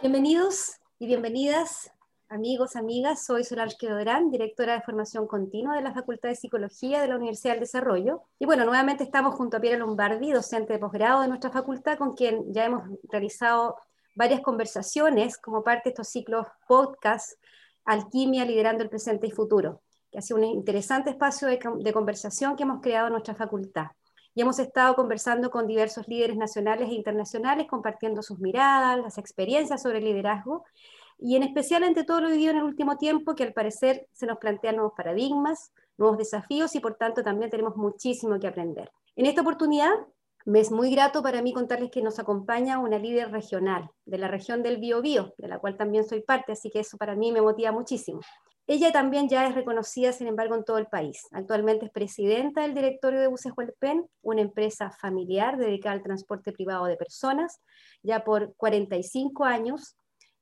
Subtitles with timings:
[0.00, 1.90] Bienvenidos y bienvenidas,
[2.28, 3.24] amigos, amigas.
[3.24, 7.54] Soy Solange Quedorán, directora de formación continua de la Facultad de Psicología de la Universidad
[7.54, 8.22] del Desarrollo.
[8.38, 12.14] Y bueno, nuevamente estamos junto a Piera Lombardi, docente de posgrado de nuestra facultad, con
[12.14, 13.74] quien ya hemos realizado
[14.14, 17.32] varias conversaciones como parte de estos ciclos podcast
[17.84, 22.54] Alquimia, liderando el presente y futuro, que ha sido un interesante espacio de, de conversación
[22.54, 23.88] que hemos creado en nuestra facultad
[24.38, 29.82] y hemos estado conversando con diversos líderes nacionales e internacionales, compartiendo sus miradas, las experiencias
[29.82, 30.64] sobre liderazgo,
[31.18, 34.26] y en especial ante todo lo vivido en el último tiempo, que al parecer se
[34.26, 38.92] nos plantean nuevos paradigmas, nuevos desafíos y por tanto también tenemos muchísimo que aprender.
[39.16, 39.90] En esta oportunidad
[40.44, 44.28] me es muy grato para mí contarles que nos acompaña una líder regional de la
[44.28, 47.42] región del Biobío, de la cual también soy parte, así que eso para mí me
[47.42, 48.20] motiva muchísimo.
[48.70, 51.26] Ella también ya es reconocida, sin embargo, en todo el país.
[51.32, 56.84] Actualmente es presidenta del directorio de Buses Huelpen, una empresa familiar dedicada al transporte privado
[56.84, 57.62] de personas,
[58.02, 59.96] ya por 45 años,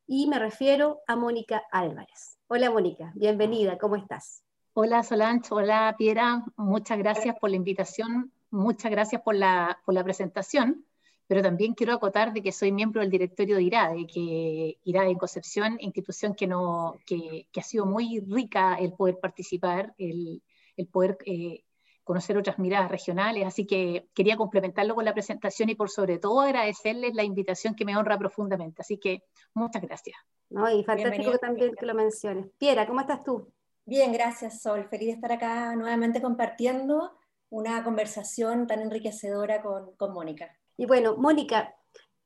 [0.09, 2.37] y me refiero a Mónica Álvarez.
[2.49, 4.43] Hola Mónica, bienvenida, ¿cómo estás?
[4.73, 10.03] Hola Solange, hola Piera, muchas gracias por la invitación, muchas gracias por la, por la
[10.03, 10.85] presentación
[11.27, 15.19] pero también quiero acotar de que soy miembro del directorio de IRADE, que IRADE en
[15.19, 20.43] Concepción, institución que, no, que, que ha sido muy rica el poder participar, el,
[20.77, 21.65] el poder eh,
[22.05, 26.41] conocer otras miradas regionales, así que quería complementarlo con la presentación y por sobre todo
[26.41, 29.25] agradecerles la invitación que me honra profundamente, así que
[29.55, 30.17] muchas gracias.
[30.49, 32.47] No, y fantástico también que lo menciones.
[32.59, 33.53] Piera, ¿cómo estás tú?
[33.85, 37.19] Bien, gracias Sol, feliz de estar acá nuevamente compartiendo
[37.51, 40.57] una conversación tan enriquecedora con, con Mónica.
[40.77, 41.75] Y bueno, Mónica,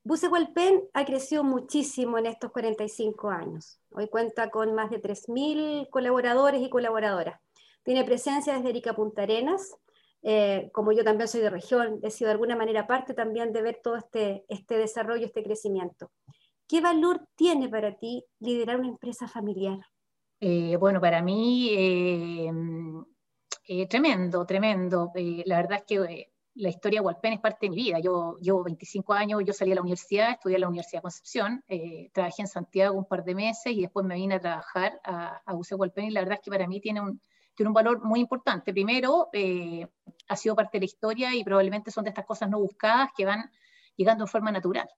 [0.03, 3.79] Bucehualpen ha crecido muchísimo en estos 45 años.
[3.91, 7.39] Hoy cuenta con más de 3.000 colaboradores y colaboradoras.
[7.83, 9.75] Tiene presencia desde Erika Punta Arenas.
[10.23, 13.61] Eh, como yo también soy de región, he sido de alguna manera parte también de
[13.61, 16.11] ver todo este, este desarrollo, este crecimiento.
[16.67, 19.79] ¿Qué valor tiene para ti liderar una empresa familiar?
[20.39, 21.69] Eh, bueno, para mí,
[23.67, 25.11] eh, tremendo, tremendo.
[25.45, 27.99] la verdad es que la historia de Hualpén es parte de mi vida.
[27.99, 31.63] Yo llevo 25 años, yo salí a la universidad, estudié en la Universidad de Concepción,
[31.67, 35.41] eh, trabajé en Santiago un par de meses y después me vine a trabajar a,
[35.45, 37.21] a UC y la verdad es que para mí tiene un,
[37.55, 38.73] tiene un valor muy importante.
[38.73, 39.87] Primero, eh,
[40.27, 43.25] ha sido parte de la historia y probablemente son de estas cosas no buscadas que
[43.25, 43.49] van
[43.95, 44.89] llegando de forma natural.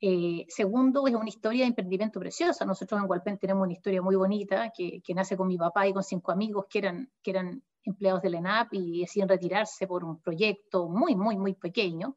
[0.00, 2.64] Eh, segundo, es una historia de emprendimiento preciosa.
[2.64, 5.92] Nosotros en Hualpén tenemos una historia muy bonita que, que, nace con mi papá y
[5.92, 10.20] con cinco amigos que eran, que eran empleados del ENAP y deciden retirarse por un
[10.20, 12.16] proyecto muy, muy, muy pequeño,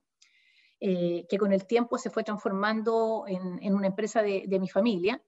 [0.80, 5.22] eh, que con el tiempo se fue transformando en, una empresa de, mi familia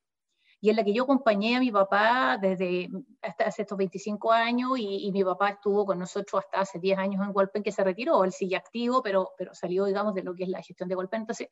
[0.60, 2.90] y en la que yo acompañé a mi papá desde
[3.22, 7.26] hasta hace estos 25 años y, mi papá estuvo con nosotros hasta hace 10 años
[7.26, 10.44] en Golpen que se retiró, él sigue activo, pero, pero salió, digamos, de lo que
[10.44, 11.22] es la gestión de Golpen.
[11.22, 11.50] Entonces,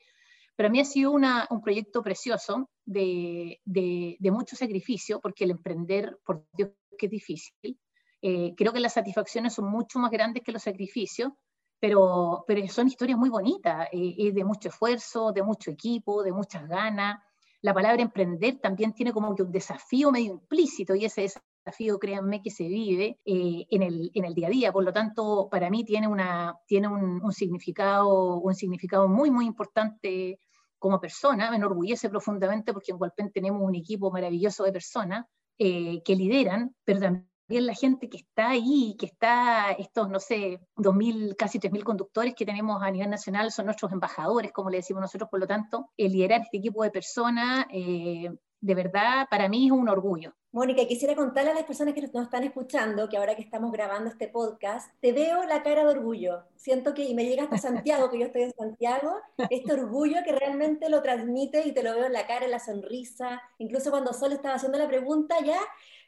[0.55, 6.19] para mí ha sido un proyecto precioso de, de, de mucho sacrificio, porque el emprender,
[6.25, 7.79] por Dios, que es difícil,
[8.21, 11.31] eh, creo que las satisfacciones son mucho más grandes que los sacrificios,
[11.79, 16.67] pero, pero son historias muy bonitas, eh, de mucho esfuerzo, de mucho equipo, de muchas
[16.67, 17.19] ganas.
[17.61, 21.21] La palabra emprender también tiene como que un desafío medio implícito y ese
[21.63, 24.71] desafío, créanme, que se vive eh, en, el, en, el, día a día.
[24.71, 29.45] Por lo tanto, para mí tiene, una, tiene un, un, significado, un significado muy, muy
[29.45, 30.39] importante
[30.77, 31.49] como persona.
[31.49, 35.25] Me enorgullece profundamente porque en Hualpén tenemos un equipo maravilloso de personas
[35.57, 40.59] eh, que lideran, pero también la gente que está ahí, que está, estos, no sé,
[40.77, 45.01] 2.000, casi 3.000 conductores que tenemos a nivel nacional, son nuestros embajadores, como le decimos
[45.01, 48.29] nosotros, por lo tanto, el liderar este equipo de personas, eh,
[48.61, 50.33] de verdad, para mí es un orgullo.
[50.53, 54.09] Mónica, quisiera contarle a las personas que nos están escuchando que ahora que estamos grabando
[54.09, 56.43] este podcast, te veo la cara de orgullo.
[56.57, 59.15] Siento que, y me llega hasta Santiago, que yo estoy en Santiago,
[59.49, 62.59] este orgullo que realmente lo transmite y te lo veo en la cara, en la
[62.59, 63.41] sonrisa.
[63.57, 65.59] Incluso cuando Sol estaba haciendo la pregunta, ya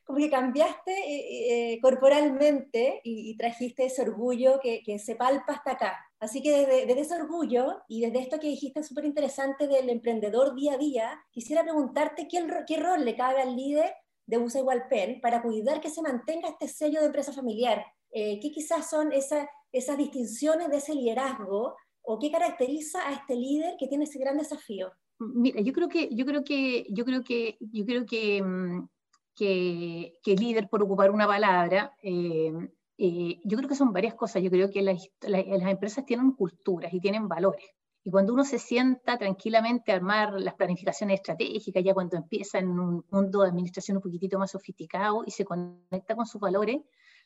[0.06, 5.72] como que cambiaste eh, eh, corporalmente y, trajiste ese orgullo que, que, se palpa hasta
[5.72, 5.98] acá.
[6.20, 10.74] Así que desde, ese orgullo y desde esto que dijiste súper interesante del emprendedor día
[10.74, 13.94] a día, quisiera preguntarte qué, qué rol le cabe al líder
[14.26, 14.86] de USA Igual
[15.22, 17.86] para cuidar que se mantenga este sello de empresa familiar.
[18.12, 23.76] Eh, ¿Qué quizás son esas distinciones de ese liderazgo o qué caracteriza a este líder
[23.78, 24.92] que tiene ese gran desafío?
[25.20, 28.88] Mira, yo creo que, yo creo que, yo creo que, yo creo que mm,
[29.36, 32.52] que, líder, por ocupar una palabra, eh,
[32.98, 34.42] eh, yo creo que son varias cosas.
[34.42, 37.66] Yo creo que las, empresas tienen culturas y tienen valores.
[38.06, 42.78] Y cuando uno se sienta tranquilamente a armar las planificaciones estratégicas, ya cuando empieza en
[42.80, 46.82] un mundo de administración un poquitito más sofisticado y se conecta con sus valores,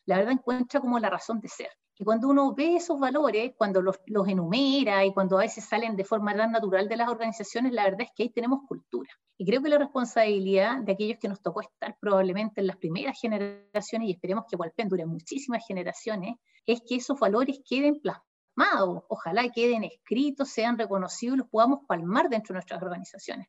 [0.08, 1.70] la verdad encuentra como la razón de ser.
[2.00, 5.96] Y cuando uno ve esos valores, cuando los, los, enumera y cuando a veces salen
[5.96, 9.10] de forma tan natural de las organizaciones, la verdad es que ahí tenemos cultura.
[9.38, 13.20] Y creo que la responsabilidad de aquellos que nos tocó estar probablemente en las primeras
[13.20, 19.50] generaciones, y esperemos que Walpen dure muchísimas generaciones, es que esos valores queden plasmados, ojalá
[19.50, 23.48] queden escritos, sean reconocidos y los podamos palmar dentro de nuestras organizaciones.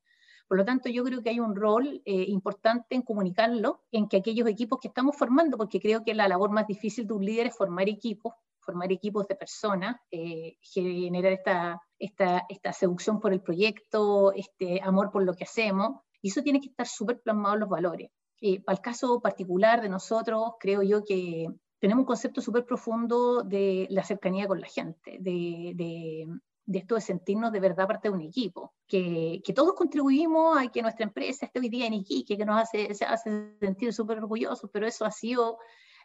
[0.49, 4.17] Por lo tanto, yo creo que hay un rol eh, importante en comunicarlo, en que
[4.17, 7.49] aquellos equipos que estamos formando, porque creo que la labor más difícil de un líder
[7.49, 13.43] es formar equipos, formar equipos de personas, eh, generar esta, esta, esta seducción por el
[13.43, 17.61] proyecto, este amor por lo que hacemos, y eso tiene que estar súper plasmado en
[17.61, 18.11] los valores.
[18.41, 21.49] Eh, para el caso particular de nosotros, creo yo que
[21.79, 26.27] tenemos un concepto súper profundo de la cercanía con la gente, de, de
[26.73, 30.82] esto de sentirnos de verdad parte de un equipo, que, que, todos contribuimos a que
[30.82, 34.69] nuestra empresa esté hoy día en Iquique, que nos hace, se hace sentir súper orgullosos,
[34.70, 35.59] pero eso ha sido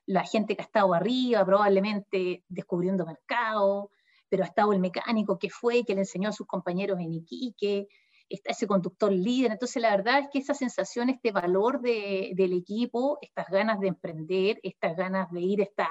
[0.06, 3.92] la gente que ha estado arriba, probablemente descubriendo mercado,
[4.30, 7.88] pero ha estado el mecánico que fue, que le enseñó a sus compañeros en Iquique,
[8.30, 9.52] está ese conductor líder.
[9.52, 13.90] Entonces, la verdad es que esa sensación, este valor de, del equipo, estas ganas de
[13.90, 15.90] emprender, estas ganas de ir, esta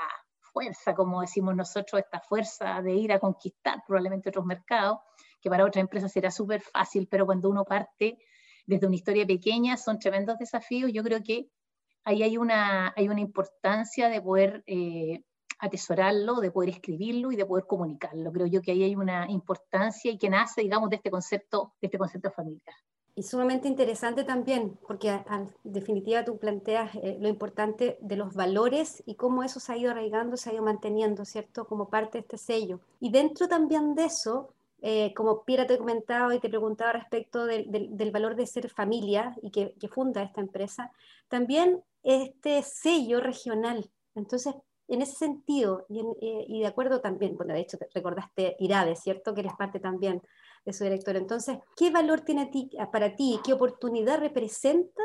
[0.52, 4.98] fuerza, como decimos nosotros, esta fuerza de ir a conquistar probablemente otros mercados,
[5.40, 8.18] que para otras empresas será súper fácil, pero cuando uno parte
[8.66, 10.92] desde una historia pequeña son tremendos desafíos.
[10.92, 11.48] Yo creo que
[12.04, 15.22] ahí hay una, hay una importancia de poder eh,
[15.58, 18.32] atesorarlo, de poder escribirlo y de poder comunicarlo.
[18.32, 21.86] Creo yo que ahí hay una importancia y que nace, digamos, de este concepto, de
[21.86, 22.76] este concepto familiar.
[23.14, 29.02] Y sumamente interesante también, porque en definitiva tú planteas eh, lo importante de los valores
[29.04, 31.66] y cómo eso se ha ido arraigando, se ha ido manteniendo, ¿cierto?
[31.66, 32.80] Como parte de este sello.
[33.00, 38.10] Y dentro también de eso, eh, como Piera te comentaba y te preguntaba respecto del
[38.12, 40.90] valor de ser familia y que, funda esta empresa,
[41.28, 43.90] también este sello regional.
[44.14, 44.54] Entonces,
[44.88, 48.96] en ese sentido, y, eh, y, de acuerdo también, bueno, de hecho te recordaste Irade,
[48.96, 49.34] ¿cierto?
[49.34, 50.22] Que eres parte también
[50.64, 51.16] de su director.
[51.16, 52.50] Entonces, ¿qué valor tiene
[52.92, 55.02] para ti, qué oportunidad representa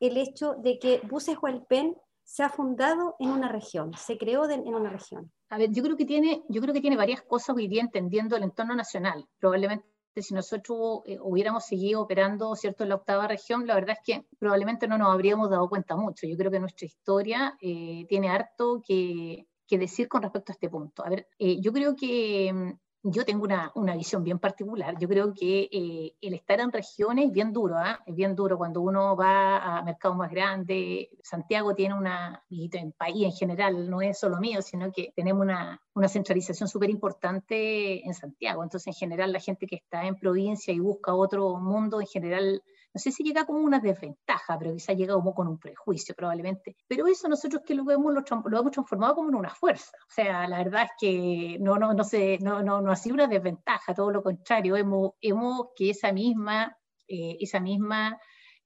[0.00, 4.74] el hecho de que Buses Hualpen se ha fundado en una región, se creó en
[4.74, 5.32] una región?
[5.48, 8.36] A ver, yo creo que tiene, yo creo que tiene varias cosas hoy día entendiendo
[8.36, 9.26] el entorno nacional.
[9.38, 9.86] Probablemente
[10.22, 14.26] si nosotros eh, hubiéramos seguido operando cierto en la octava región, la verdad es que
[14.38, 16.26] probablemente no nos habríamos dado cuenta mucho.
[16.26, 20.68] Yo creo que nuestra historia eh, tiene harto que, que, decir con respecto a este
[20.68, 21.04] punto.
[21.04, 22.72] A ver, eh, yo creo que mm,
[23.02, 24.98] yo tengo una, una, visión bien particular.
[24.98, 27.96] Yo creo que eh, el estar en regiones es bien duro, ¿eh?
[28.06, 31.08] es bien duro cuando uno va a mercados más grandes.
[31.22, 35.42] Santiago tiene una, y el país en general, no es solo mío, sino que tenemos
[35.42, 38.62] una, una centralización súper importante en Santiago.
[38.62, 42.62] Entonces, en general, la gente que está en provincia y busca otro mundo, en general
[42.94, 46.76] no sé si llega como una desventaja, pero quizá llega como con un prejuicio probablemente.
[46.86, 48.22] Pero eso nosotros que lo vemos lo,
[48.58, 49.96] hemos transformado como en una fuerza.
[50.08, 53.14] O sea, la verdad es que no, no, no, se, no, no, no ha sido
[53.14, 56.76] una desventaja, todo lo contrario, hemos, hemos que esa misma,
[57.06, 58.18] eh, esa misma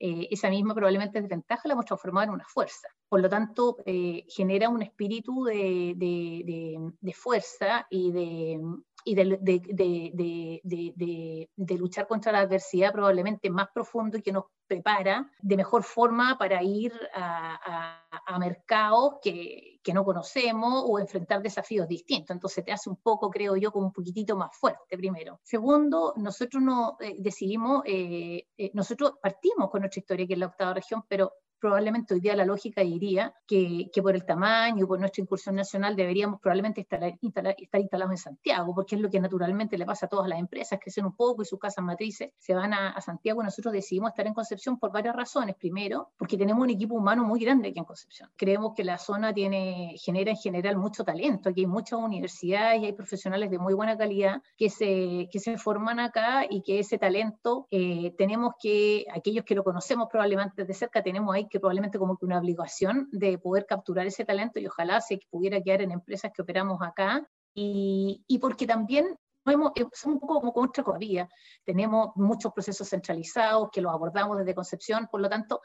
[0.04, 2.88] eh, esa misma probablemente desventaja la hemos transformado en una fuerza.
[3.08, 8.60] Por lo tanto, eh, genera un espíritu de, de, de fuerza y de,
[9.04, 15.30] y de, de, de, luchar contra la adversidad probablemente más profundo y que nos prepara
[15.40, 21.86] de mejor forma para ir a, a, mercados que, que, no conocemos o enfrentar desafíos
[21.86, 22.34] distintos.
[22.34, 25.40] Entonces te hace un poco, creo yo, como un poquitito más fuerte primero.
[25.42, 30.46] Segundo, nosotros no eh, decidimos, eh, eh, nosotros partimos con nuestra historia que es la
[30.46, 31.32] octava región, pero
[31.62, 35.94] probablemente hoy día la lógica diría que, que por el tamaño, por nuestra incursión nacional,
[35.94, 40.28] deberíamos probablemente estar, instalados en Santiago, porque es lo que naturalmente le pasa a todas
[40.28, 43.44] las empresas, crecen un poco y sus casas matrices se van a, a Santiago.
[43.44, 45.54] Nosotros decidimos estar en Concepción por varias razones.
[45.54, 48.28] Primero, porque tenemos un equipo humano muy grande aquí en Concepción.
[48.36, 51.48] Creemos que la zona tiene, genera en general mucho talento.
[51.48, 55.58] Aquí hay muchas universidades y hay profesionales de muy buena calidad que se, que se
[55.58, 60.74] forman acá y que ese talento eh, tenemos que, aquellos que lo conocemos probablemente de
[60.74, 64.66] cerca, tenemos ahí que probablemente como que una obligación de poder capturar ese talento y
[64.66, 67.28] ojalá se pudiera quedar en empresas que operamos acá.
[67.54, 69.72] Y, y porque también somos
[70.06, 71.28] un poco como contra vía.
[71.64, 75.60] Tenemos muchos procesos centralizados que los abordamos desde Concepción, por lo tanto,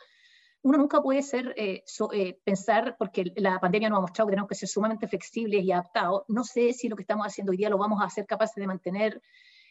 [0.63, 4.49] uno nunca puede ser, eh, eh, pensar, porque la pandemia nos ha mostrado que tenemos
[4.49, 6.23] que ser sumamente flexibles y adaptados.
[6.27, 8.67] No sé si lo que estamos haciendo hoy día lo vamos a hacer capaces de
[8.67, 9.21] mantener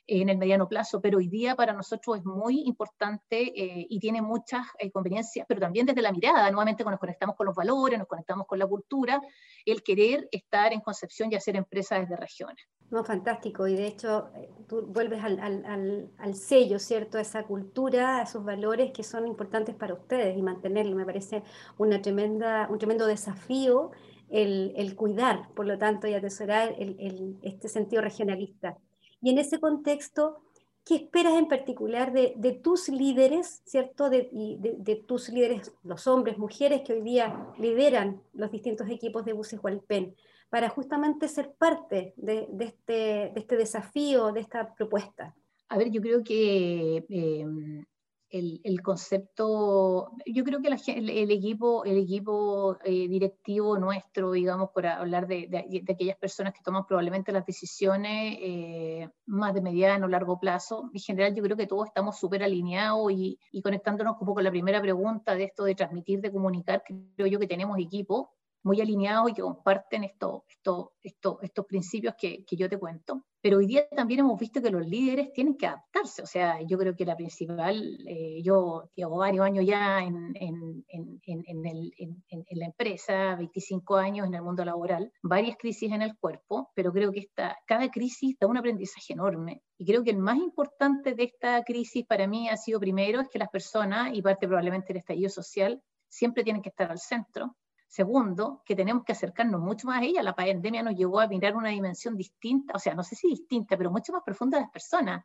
[0.06, 4.22] en el mediano plazo, pero hoy día para nosotros es muy importante eh, y tiene
[4.22, 7.98] muchas eh, conveniencias, pero también desde la mirada, nuevamente cuando nos conectamos con los valores,
[7.98, 9.20] nos conectamos con la cultura,
[9.64, 12.66] el querer estar en Concepción y hacer empresas desde regiones.
[12.90, 17.18] No, fantástico, y de hecho eh, tú vuelves al, al, al, sello, ¿cierto?
[17.18, 21.42] Esa cultura, a esos valores que son importantes para ustedes y mantenerlo, me parece
[21.78, 23.90] una tremenda, un tremendo desafío
[24.28, 28.76] el, cuidar, por lo tanto, y atesorar el, este sentido regionalista.
[29.20, 30.40] Y en ese contexto,
[30.85, 34.08] ¿qué esperas en particular de, tus líderes, ¿cierto?
[34.08, 39.61] De, tus líderes, los hombres, mujeres que hoy día lideran los distintos equipos de buses
[39.62, 40.14] Hualpén,
[40.49, 45.35] para justamente ser parte de, este, este desafío, de esta propuesta?
[45.68, 47.85] A ver, yo creo que em,
[48.30, 55.26] el, concepto, yo creo que el, equipo, el equipo eh, directivo nuestro, digamos, por hablar
[55.26, 60.90] de, aquellas personas que toman probablemente las decisiones eh, más de mediano o largo plazo,
[60.92, 64.45] en general yo creo que todos estamos súper alineados y, y, conectándonos un poco con
[64.45, 68.30] la primera pregunta de esto de transmitir, de comunicar, creo yo que tenemos equipo
[68.66, 73.25] muy alineados y que comparten estos, estos, estos, estos principios que, que, yo te cuento.
[73.40, 76.20] Pero hoy día también hemos visto que los líderes tienen que adaptarse.
[76.23, 80.85] O sea, yo creo que la principal, eh, yo llevo varios años ya en, en,
[80.88, 86.70] en, en, la empresa, 25 años en el mundo laboral, varias crisis en el cuerpo,
[86.75, 89.62] pero creo que esta, cada crisis da un aprendizaje enorme.
[89.78, 93.28] Y creo que el más importante de esta crisis para mí ha sido primero es
[93.28, 97.54] que las personas, y parte probablemente del estallido social, siempre tienen que estar al centro
[97.87, 100.23] Segundo, que tenemos que acercarnos mucho más a ella.
[100.23, 103.76] La pandemia nos llevó a mirar una dimensión distinta, o sea, no sé si distinta,
[103.76, 105.25] pero mucho más profunda de las personas,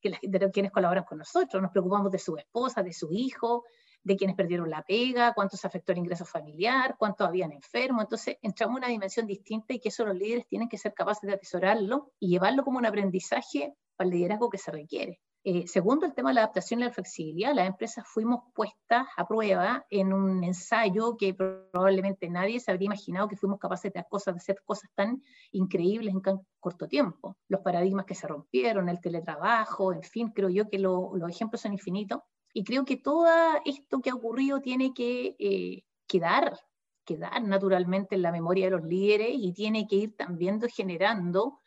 [0.00, 1.62] que las, de quienes colaboran con nosotros.
[1.62, 3.64] Nos preocupamos de su esposa, de su hijo,
[4.04, 8.02] de quienes perdieron la pega, cuántos afectó el ingreso familiar, cuántos habían enfermo.
[8.02, 11.22] Entonces, entramos en una dimensión distinta y que eso los líderes tienen que ser capaces
[11.22, 15.20] de atesorarlo y llevarlo como un aprendizaje para el liderazgo que se requiere.
[15.44, 17.52] Eh, segundo, el tema de la adaptación y la flexibilidad.
[17.52, 23.26] Las empresas fuimos puestas a prueba en un ensayo que probablemente nadie se habría imaginado
[23.26, 25.20] que fuimos capaces de, cosas, de hacer cosas tan
[25.50, 27.36] increíbles en tan corto tiempo.
[27.48, 31.72] Los paradigmas que se rompieron, el teletrabajo, en fin, creo yo que los ejemplos son
[31.72, 32.20] infinitos.
[32.54, 33.26] Y creo que todo
[33.64, 36.56] esto que ha ocurrido tiene que eh, quedar,
[37.04, 41.58] quedar naturalmente en la memoria de los líderes y tiene que ir también generando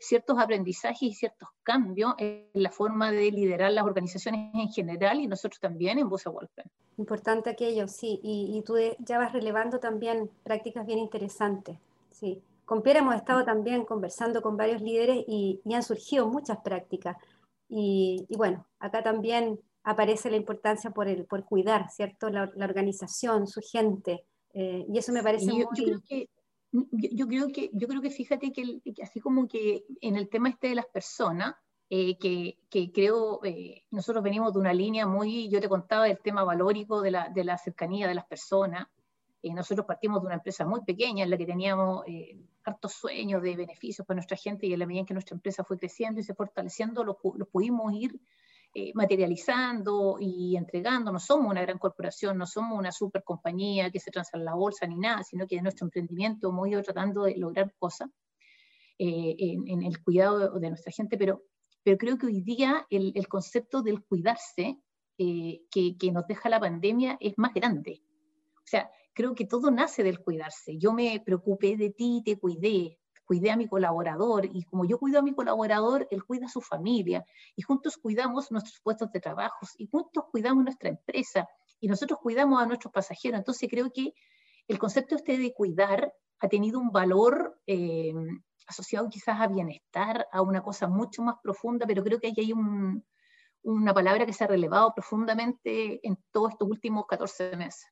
[0.00, 5.26] ciertos aprendizajes y ciertos cambios en la forma de liderar las organizaciones en general y
[5.26, 6.64] nosotros también en Busa Wolfen.
[6.98, 11.78] Importante aquello, sí, y, y, tú ya vas relevando también prácticas bien interesantes,
[12.10, 12.42] sí.
[12.64, 17.16] Con Pierre hemos estado también conversando con varios líderes y, y han surgido muchas prácticas.
[17.68, 22.30] Y, y, bueno, acá también aparece la importancia por, el, por cuidar, ¿cierto?
[22.30, 24.24] La, la organización, su gente.
[24.54, 25.60] Eh, y eso me parece muy...
[25.60, 26.28] Yo creo que
[26.72, 30.68] yo, creo que, yo creo que fíjate que, así como que en el tema este
[30.68, 31.54] de las personas,
[31.90, 36.18] eh, que, que, creo, eh, nosotros venimos de una línea muy, yo te contaba del
[36.20, 38.88] tema valórico de la, de la cercanía de las personas,
[39.42, 42.04] eh, nosotros partimos de una empresa muy pequeña en la que teníamos
[42.64, 45.64] hartos sueños de beneficios para nuestra gente y en la medida en que nuestra empresa
[45.64, 48.18] fue creciendo y se fortaleciendo, los lo pudimos ir
[48.74, 51.12] eh, materializando y entregando.
[51.12, 54.54] No somos una gran corporación, no somos una super compañía que se transa en la
[54.54, 58.08] bolsa ni nada, sino que de nuestro emprendimiento hemos ido tratando de lograr cosas
[58.98, 61.42] eh, en, el cuidado de nuestra gente, pero,
[61.82, 64.78] pero creo que hoy día el, el concepto del cuidarse
[65.18, 68.02] eh, que, que nos deja la pandemia es más grande.
[68.56, 70.78] O sea, creo que todo nace del cuidarse.
[70.78, 75.18] Yo me preocupé de ti, te cuidé, cuidé a mi colaborador y como yo cuido
[75.18, 77.24] a mi colaborador, él cuida a su familia
[77.56, 81.48] y juntos cuidamos nuestros puestos de trabajo y juntos cuidamos nuestra empresa
[81.80, 83.38] y nosotros cuidamos a nuestros pasajeros.
[83.38, 84.14] Entonces creo que
[84.68, 88.12] el concepto este de cuidar ha tenido un valor eh,
[88.66, 92.52] asociado quizás a bienestar, a una cosa mucho más profunda, pero creo que ahí hay
[93.62, 97.86] una palabra que se ha relevado profundamente en todos estos últimos 14 meses.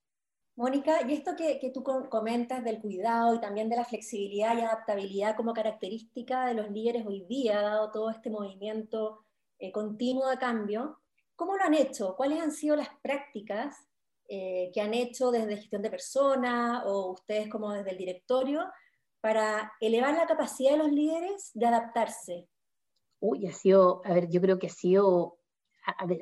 [0.60, 5.34] Mónica, y esto que, tú comentas del cuidado y también de la flexibilidad y adaptabilidad
[5.34, 9.24] como característica de los líderes hoy día, dado todo este movimiento
[9.58, 11.00] eh, continuo de cambio,
[11.34, 12.14] ¿cómo lo han hecho?
[12.14, 13.74] ¿Cuáles han sido las prácticas
[14.28, 18.66] eh, que han hecho desde gestión de personas o ustedes como desde el directorio
[19.22, 22.48] para elevar la capacidad de los líderes de adaptarse?
[23.18, 25.39] Uy, ha sido, a ver, yo creo que ha sido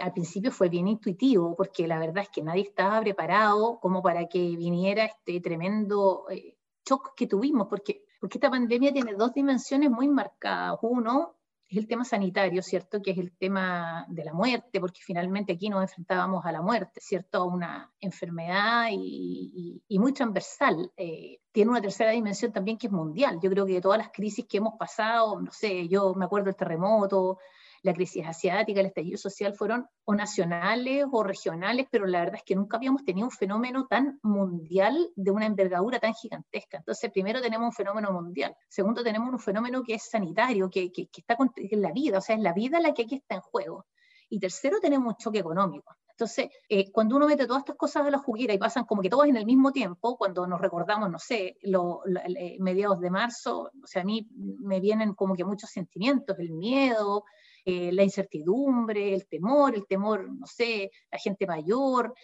[0.00, 4.26] al principio fue bien intuitivo, porque la verdad es que nadie estaba preparado como para
[4.26, 6.56] que viniera este tremendo eh,
[6.88, 10.78] shock que tuvimos, porque, porque esta pandemia tiene dos dimensiones muy marcadas.
[10.82, 11.38] Uno
[11.68, 13.02] es el tema sanitario, ¿cierto?
[13.02, 17.00] Que es el tema de la muerte, porque finalmente aquí nos enfrentábamos a la muerte,
[17.00, 17.38] ¿cierto?
[17.38, 20.90] A una enfermedad y, muy transversal.
[20.96, 23.38] Eh, tiene una tercera dimensión también que es mundial.
[23.42, 26.46] Yo creo que de todas las crisis que hemos pasado, no sé, yo me acuerdo
[26.46, 27.38] del terremoto,
[27.82, 32.42] la crisis asiática, el estallido social fueron o nacionales o regionales, pero la verdad es
[32.42, 36.78] que nunca habíamos tenido un fenómeno tan mundial de una envergadura tan gigantesca.
[36.78, 41.08] Entonces, primero tenemos un fenómeno mundial, segundo tenemos un fenómeno que es sanitario, que, que,
[41.16, 43.86] está en la vida, o sea, es la vida la que aquí está en juego.
[44.30, 45.96] Y tercero, tenemos un choque económico.
[46.18, 49.08] Entonces, eh, cuando uno mete todas estas cosas a la juguera y pasan como que
[49.08, 53.70] todas en el mismo tiempo, cuando nos recordamos, no sé, lo, eh, mediados de marzo,
[53.82, 57.24] o sea, a mí me vienen como que muchos sentimientos, el miedo,
[57.64, 62.14] eh, la incertidumbre, el temor, el temor, no sé, la gente mayor,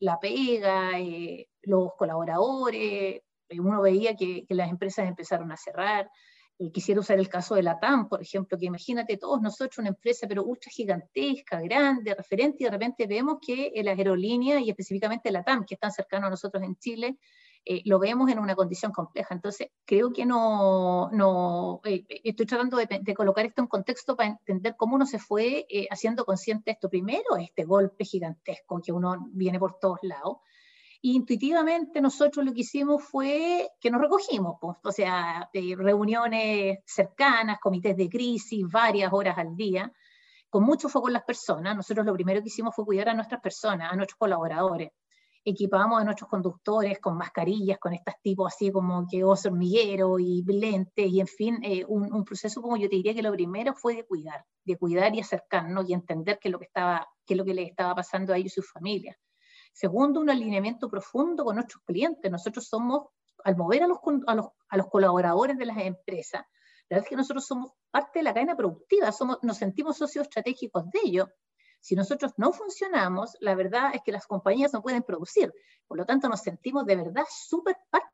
[0.00, 0.92] la pega,
[1.62, 3.22] los colaboradores,
[3.58, 6.10] uno veía que, que las empresas empezaron a cerrar,
[6.72, 10.26] quisiera usar el caso de la TAM, por ejemplo, que imagínate todos nosotros una empresa
[10.28, 15.42] pero ultra gigantesca, grande, referente, y de repente vemos que las aerolíneas y específicamente la
[15.42, 17.18] TAM, que están cercanos a nosotros en Chile,
[17.66, 19.34] eh, lo vemos en una condición compleja.
[19.34, 24.74] Entonces, creo que no, no eh, estoy tratando de, colocar esto en contexto para entender
[24.76, 26.90] cómo uno se fue eh, haciendo consciente de esto.
[26.90, 30.38] Primero, este golpe gigantesco que uno viene por todos lados
[31.06, 37.94] intuitivamente nosotros lo que hicimos fue que nos recogimos, pues, o sea, reuniones cercanas, comités
[37.94, 39.92] de crisis, varias horas al día,
[40.48, 41.76] con mucho foco en las personas.
[41.76, 44.92] Nosotros lo primero que hicimos fue cuidar a nuestras personas, a nuestros colaboradores.
[45.46, 50.42] Equipamos a nuestros conductores con mascarillas, con estas tipos así como que oso hormiguero y
[50.42, 53.94] lentes, y en fin, eh, un, proceso como yo te diría que lo primero fue
[53.94, 57.38] de cuidar, de cuidar y acercarnos y entender qué es lo que, estaba, qué es
[57.38, 59.16] lo que les estaba pasando a ellos y sus familias.
[59.74, 62.30] Segundo, un alineamiento profundo con nuestros clientes.
[62.30, 63.08] Nosotros somos,
[63.42, 66.42] al mover a los, a los, colaboradores de las empresas,
[66.88, 70.26] la verdad es que nosotros somos parte de la cadena productiva, somos, nos sentimos socios
[70.26, 71.28] estratégicos de ellos.
[71.84, 75.52] Si nosotros no funcionamos, la verdad es que las compañías no pueden producir.
[75.86, 78.08] Por lo tanto, nos sentimos de verdad súper parte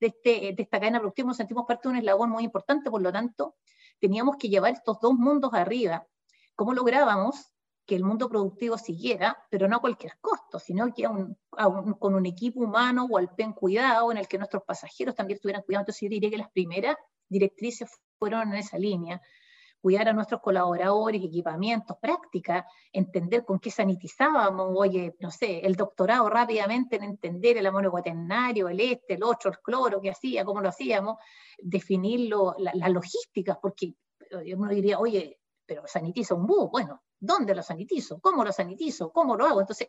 [0.00, 2.90] de, este, de esta cadena productiva, nos sentimos parte de un eslabón muy importante.
[2.90, 3.56] Por lo tanto,
[3.98, 6.06] teníamos que llevar estos dos mundos arriba.
[6.56, 7.52] ¿Cómo lográbamos?
[7.84, 11.08] que el mundo productivo siguiera, pero no a cualquier costo, sino que
[11.98, 15.62] con un equipo humano o al pen cuidado, en el que nuestros pasajeros también estuvieran
[15.62, 15.82] cuidados.
[15.82, 16.96] Entonces yo diría que las primeras
[17.28, 19.20] directrices fueron en esa línea,
[19.80, 26.28] cuidar a nuestros colaboradores, equipamientos, práctica, entender con qué sanitizábamos, oye, no sé, el doctorado
[26.28, 30.60] rápidamente en entender el amonio cuaternario, el este, el otro, el cloro, qué hacía, cómo
[30.60, 31.16] lo hacíamos,
[31.58, 33.94] definir las logísticas, porque
[34.56, 38.18] uno diría, oye, pero sanitiza un búho, bueno, ¿Dónde lo sanitizo?
[38.20, 39.12] ¿Cómo lo sanitizo?
[39.12, 39.60] ¿Cómo lo hago?
[39.60, 39.88] Entonces,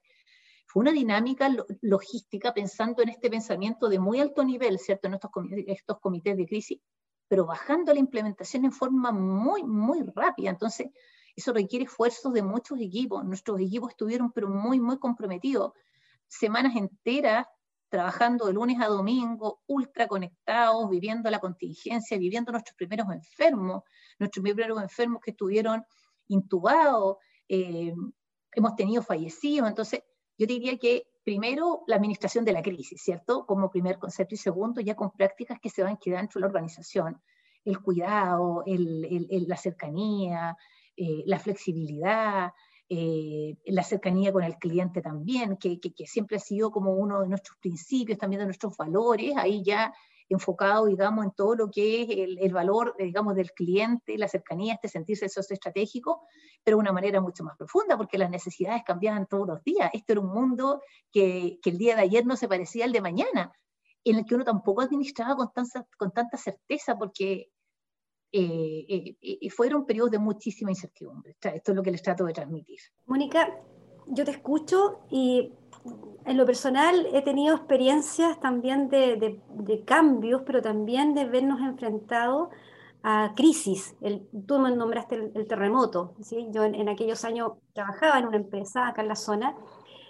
[0.67, 1.49] fue una dinámica
[1.81, 5.07] logística pensando en este pensamiento de muy alto nivel, ¿cierto?
[5.07, 5.31] En estos,
[5.67, 6.79] estos comités de crisis,
[7.31, 10.49] pero bajando la implementación en forma muy, muy rápida.
[10.49, 10.89] Entonces,
[11.33, 13.23] eso requiere esfuerzos de muchos equipos.
[13.23, 15.71] Nuestros equipos estuvieron, pero muy, muy comprometidos.
[16.27, 17.47] Semanas enteras
[17.87, 23.83] trabajando de lunes a domingo, ultra conectados, viviendo la contingencia, viviendo nuestros primeros enfermos,
[24.19, 25.85] nuestros primeros enfermos que estuvieron
[26.27, 27.15] intubados,
[27.47, 27.93] eh,
[28.51, 29.69] hemos tenido fallecidos.
[29.69, 30.01] Entonces,
[30.37, 33.45] yo diría que primero la administración de la crisis, ¿cierto?
[33.45, 36.41] Como primer concepto y segundo, ya con prácticas que se van a quedar dentro de
[36.41, 37.21] la organización,
[37.63, 40.57] el cuidado, la cercanía,
[40.97, 42.51] eh, la flexibilidad,
[42.89, 47.29] eh, la cercanía con el cliente también, que, que, siempre ha sido como uno de
[47.29, 49.93] nuestros principios, también de nuestros valores, ahí ya
[50.33, 54.87] enfocado, digamos, en todo lo que es el, valor, digamos, del cliente, la cercanía, este
[54.87, 56.25] sentirse estratégico,
[56.63, 59.89] pero de una manera mucho más profunda, porque las necesidades cambiaban todos los días.
[59.93, 63.01] Esto era un mundo que, que el día de ayer no se parecía al de
[63.01, 63.51] mañana,
[64.03, 67.51] en el que uno tampoco administraba con tanta, con tanta certeza, porque
[68.33, 71.35] eh, eh, eh, fueron periodos de muchísima incertidumbre.
[71.41, 72.79] Esto es lo que les trato de transmitir.
[73.05, 73.59] Mónica,
[74.07, 75.53] yo te escucho y
[76.25, 79.39] en lo personal he tenido experiencias también de,
[79.85, 82.49] cambios, pero también de vernos enfrentados
[83.03, 83.95] a crisis.
[84.01, 86.13] El, tú me nombraste el, terremoto.
[86.21, 86.47] ¿sí?
[86.51, 89.55] Yo en, aquellos años trabajaba en una empresa acá en la zona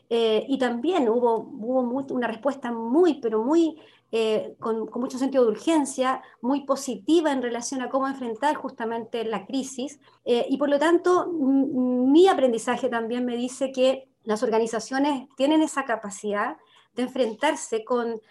[0.10, 3.80] eh, y también hubo, una respuesta muy, pero muy,
[4.12, 9.46] eh, con, mucho sentido de urgencia, muy positiva en relación a cómo enfrentar justamente la
[9.46, 10.02] crisis.
[10.26, 15.86] Eh, y por lo tanto, mi aprendizaje también me dice que las organizaciones tienen esa
[15.86, 16.58] capacidad
[16.94, 18.22] de enfrentarse con,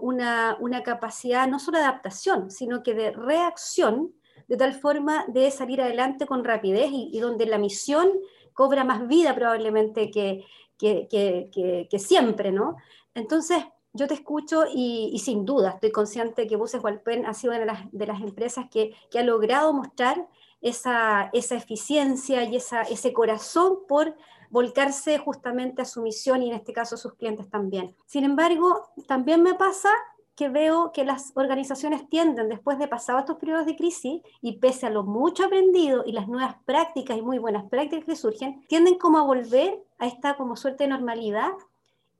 [0.00, 4.14] una, capacidad no solo de adaptación, sino que de reacción,
[4.48, 8.10] de tal forma de salir adelante con rapidez y, donde la misión
[8.52, 10.44] cobra más vida probablemente que,
[10.78, 12.76] que, siempre, ¿no?
[13.14, 17.88] Entonces, yo te escucho y, sin duda estoy consciente que Buses Walpen ha sido una
[17.92, 20.26] de las, empresas que, ha logrado mostrar
[20.62, 24.16] esa, esa eficiencia y esa, ese corazón por
[24.50, 27.96] volcarse justamente a su misión y en este caso a sus clientes también.
[28.06, 29.88] Sin embargo, también me pasa
[30.34, 34.86] que veo que las organizaciones tienden, después de pasar estos periodos de crisis, y pese
[34.86, 38.96] a lo mucho aprendido y las nuevas prácticas y muy buenas prácticas que surgen, tienden
[38.96, 41.52] como a volver a esta como suerte de normalidad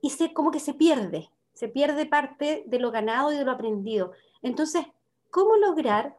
[0.03, 3.53] y se, como que se pierde, se pierde parte de lo ganado y de lo
[3.53, 4.13] aprendido.
[4.43, 4.85] Entonces,
[5.31, 6.17] ¿cómo lograr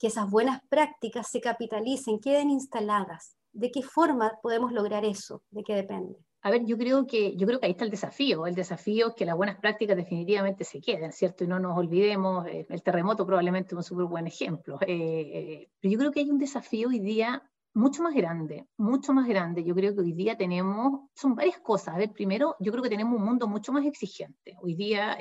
[0.00, 3.36] que esas buenas prácticas se capitalicen, queden instaladas?
[3.54, 5.42] ¿De qué forma podemos lograr eso?
[5.50, 6.16] ¿De qué depende?
[6.42, 8.46] A ver, yo creo que yo creo que ahí está el desafío.
[8.46, 11.44] El desafío es que las buenas prácticas definitivamente se queden, ¿cierto?
[11.44, 14.78] Y no nos olvidemos, eh, el terremoto probablemente es un súper buen ejemplo.
[14.82, 17.42] Eh, eh, pero yo creo que hay un desafío hoy día
[17.74, 19.64] mucho más grande, mucho más grande.
[19.64, 21.94] Yo creo que hoy día tenemos, son varias cosas.
[21.94, 24.56] A ver, primero, yo creo que tenemos un mundo mucho más exigente.
[24.60, 25.16] Hoy día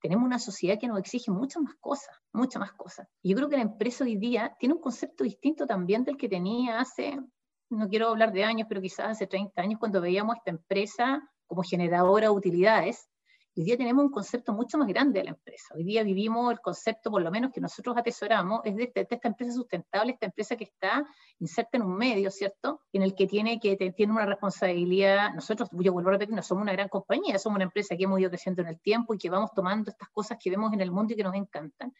[0.00, 3.08] tenemos una sociedad que nos exige muchas más cosas, muchas más cosas.
[3.22, 6.28] Y yo creo que la empresa hoy día tiene un concepto distinto también del que
[6.28, 7.18] tenía hace
[7.70, 11.62] no quiero hablar de años, pero quizás hace 30 años cuando veíamos esta empresa como
[11.62, 13.08] generadora de utilidades,
[13.58, 15.74] hoy día tenemos un concepto mucho más grande de la empresa.
[15.74, 19.52] Hoy día vivimos el concepto, por lo menos que nosotros atesoramos, es de, esta empresa
[19.52, 21.04] sustentable, esta empresa que está
[21.40, 22.82] inserta en un medio, ¿cierto?
[22.92, 25.34] En el que tiene, que tiene una responsabilidad.
[25.34, 28.20] Nosotros, yo vuelvo a repetir, no somos una gran compañía, somos una empresa que hemos
[28.20, 30.92] ido creciendo en el tiempo y que vamos tomando estas cosas que vemos en el
[30.92, 31.92] mundo y que nos encantan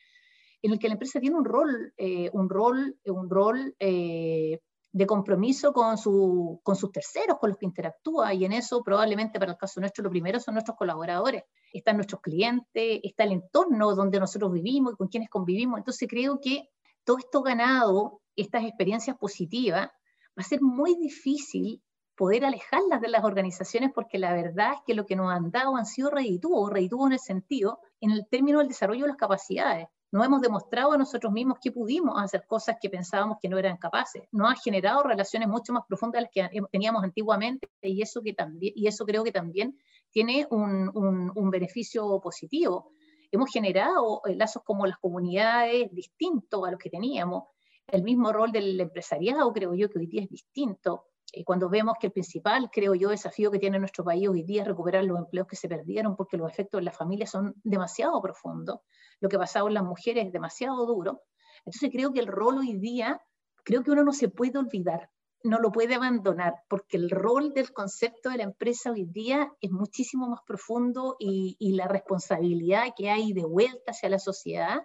[0.63, 4.61] en el que la empresa tiene un rol, eh, un rol, un rol eh,
[4.93, 9.39] de compromiso con, su, con sus terceros, con los que interactúa, y en eso probablemente
[9.39, 13.95] para el caso nuestro lo primero son nuestros colaboradores, están nuestros clientes, está el entorno
[13.95, 15.79] donde nosotros vivimos y con quienes convivimos.
[15.79, 16.69] Entonces creo que
[17.05, 21.83] todo esto ganado, estas experiencias positivas, va a ser muy difícil
[22.17, 25.77] poder alejarlas de las organizaciones porque la verdad es que lo que nos han dado
[25.77, 29.87] han sido redituos, redituos en el sentido, en el término del desarrollo de las capacidades
[30.11, 33.77] no hemos demostrado a nosotros mismos que pudimos hacer cosas que pensábamos que no eran
[33.77, 34.23] capaces.
[34.33, 38.33] No ha generado relaciones mucho más profundas de las que teníamos antiguamente y eso, que
[38.33, 39.79] también, y eso creo que también
[40.11, 42.93] tiene un, un, beneficio positivo.
[43.31, 47.45] Hemos generado eh, lazos como las comunidades distintos a los que teníamos.
[47.87, 51.05] El mismo rol del empresariado creo yo que hoy día es distinto.
[51.33, 54.63] Eh, cuando vemos que el principal, creo yo, desafío que tiene nuestro país hoy día
[54.63, 58.21] es recuperar los empleos que se perdieron porque los efectos en la familia son demasiado
[58.23, 58.81] profundos.
[59.21, 61.23] Lo que pasado en las mujeres es demasiado duro.
[61.59, 63.21] Entonces creo que el rol hoy día,
[63.65, 65.11] creo que uno no se puede olvidar,
[65.45, 69.71] no lo puede abandonar, porque el rol del concepto de la empresa hoy día es
[69.71, 74.81] muchísimo más profundo y, la responsabilidad que hay de vuelta hacia la sociedad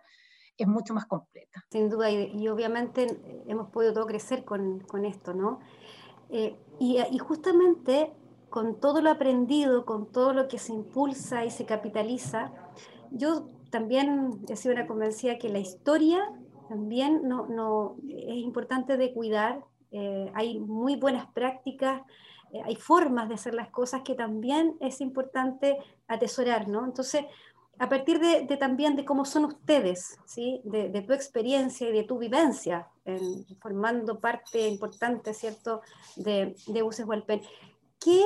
[0.57, 1.63] es mucho más completa.
[1.71, 3.07] Sin duda, y, obviamente
[3.47, 5.59] hemos podido todo crecer con, con esto, ¿no?
[6.29, 8.11] Eh, y, justamente
[8.49, 12.51] con todo lo aprendido, con todo lo que se impulsa y se capitaliza,
[13.11, 16.31] yo también he sido una convencida que la historia
[16.69, 19.63] también no, no es importante de cuidar.
[19.91, 22.01] Eh, hay muy buenas prácticas,
[22.51, 26.85] eh, hay formas de hacer las cosas que también es importante atesorar, ¿no?
[26.85, 27.25] Entonces,
[27.79, 30.61] a partir de, también de cómo son ustedes, ¿sí?
[30.63, 32.87] de, tu experiencia y de tu vivencia,
[33.61, 35.81] formando parte importante, ¿cierto?,
[36.15, 37.41] de, de UCES Hualpen.
[37.99, 38.21] ¿Qué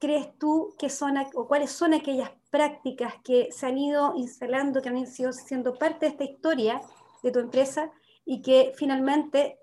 [0.00, 4.88] crees tú que son, o cuáles son aquellas prácticas que se han ido instalando, que
[4.88, 6.80] han sido siendo parte de esta historia
[7.22, 7.92] de tu empresa
[8.24, 9.58] y que finalmente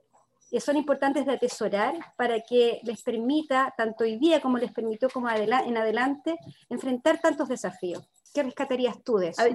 [0.52, 5.10] eh, son importantes de atesorar para que les permita, tanto hoy día como les permitió
[5.10, 6.38] como en adelante,
[6.70, 8.08] enfrentar tantos desafíos?
[8.38, 9.42] ¿Qué rescatarías tú de eso?
[9.42, 9.46] A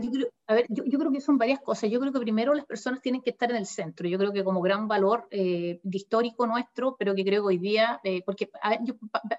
[0.54, 1.88] ver, yo creo, que son varias cosas.
[1.88, 4.08] Yo creo que primero las personas tienen que estar en el centro.
[4.08, 8.00] Yo creo que como gran valor eh, histórico nuestro, pero que creo que hoy día,
[8.02, 8.50] eh, porque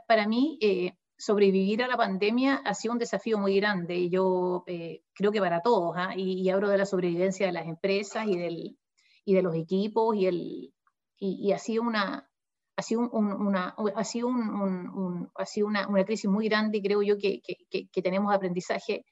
[0.07, 3.95] para mí eh, sobrevivir a la pandemia ha sido un desafío muy grande.
[3.95, 4.63] Y yo
[5.13, 6.13] creo que para todos, ¿ah?
[6.15, 8.77] y, hablo de la sobrevivencia de las empresas y, del,
[9.25, 10.73] y de los equipos, y, el,
[11.17, 12.29] y, ha sido una,
[12.77, 17.01] ha sido, una, ha sido, un, ha sido una, una, crisis muy grande y creo
[17.01, 19.03] yo que, que, que tenemos aprendizaje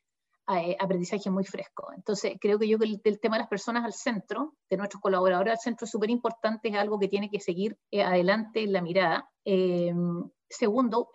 [0.50, 1.92] eh, aprendizaje muy fresco.
[1.96, 5.52] Entonces, creo que yo que el, tema de las personas al centro, de nuestros colaboradores
[5.52, 8.82] al centro, es súper importante, es algo que tiene que seguir eh, adelante en la
[8.82, 9.30] mirada.
[9.46, 9.94] Eh,
[10.50, 11.10] segundo,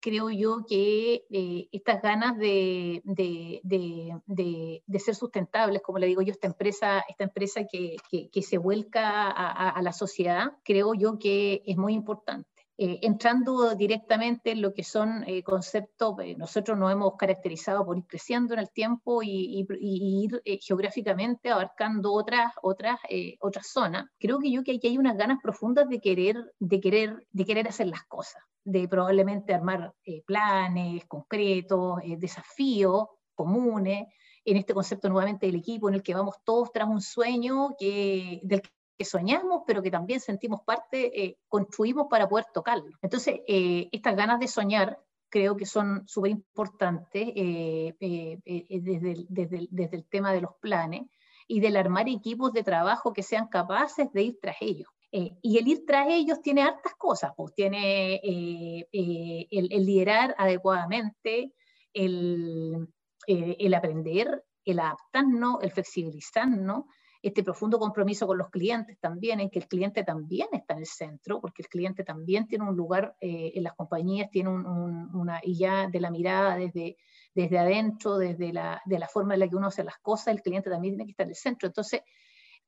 [0.00, 1.24] creo yo que
[1.72, 7.64] estas ganas de, de, de, ser sustentables, como le digo yo, esta empresa, esta empresa
[7.70, 7.96] que,
[8.32, 12.57] que, se vuelca a, la sociedad, creo yo que es muy importante.
[12.80, 17.98] Eh, entrando directamente en lo que son eh, conceptos, eh, nosotros nos hemos caracterizado por
[17.98, 23.00] ir creciendo en el tiempo y, ir geográficamente abarcando otras, otras,
[23.40, 24.06] otras zonas.
[24.20, 27.66] Creo que yo que aquí hay unas ganas profundas de querer, de querer, de querer
[27.66, 29.92] hacer las cosas, de probablemente armar
[30.24, 34.06] planes concretos, desafíos comunes,
[34.44, 38.40] en este concepto nuevamente del equipo en el que vamos todos tras un sueño que,
[38.44, 38.62] del
[38.98, 42.90] que soñamos, pero que también sentimos parte, eh, construimos para poder tocarlo.
[43.00, 44.98] Entonces, eh, estas ganas de soñar
[45.30, 51.02] creo que son súper importantes eh, desde, desde, desde, el tema de los planes
[51.46, 54.88] y del armar equipos de trabajo que sean capaces de ir tras ellos.
[55.10, 61.54] y el ir tras ellos tiene hartas cosas, pues tiene el, el, liderar adecuadamente,
[61.94, 62.88] el,
[63.26, 66.84] el aprender, el adaptarnos, el flexibilizarnos,
[67.20, 70.86] este profundo compromiso con los clientes también, en que el cliente también está en el
[70.86, 75.58] centro, porque el cliente también tiene un lugar eh, en las compañías, tiene una, y
[75.58, 76.96] ya de la mirada desde,
[77.34, 80.42] desde adentro, desde la, de la forma en la que uno hace las cosas, el
[80.42, 81.66] cliente también tiene que estar en el centro.
[81.66, 82.02] Entonces,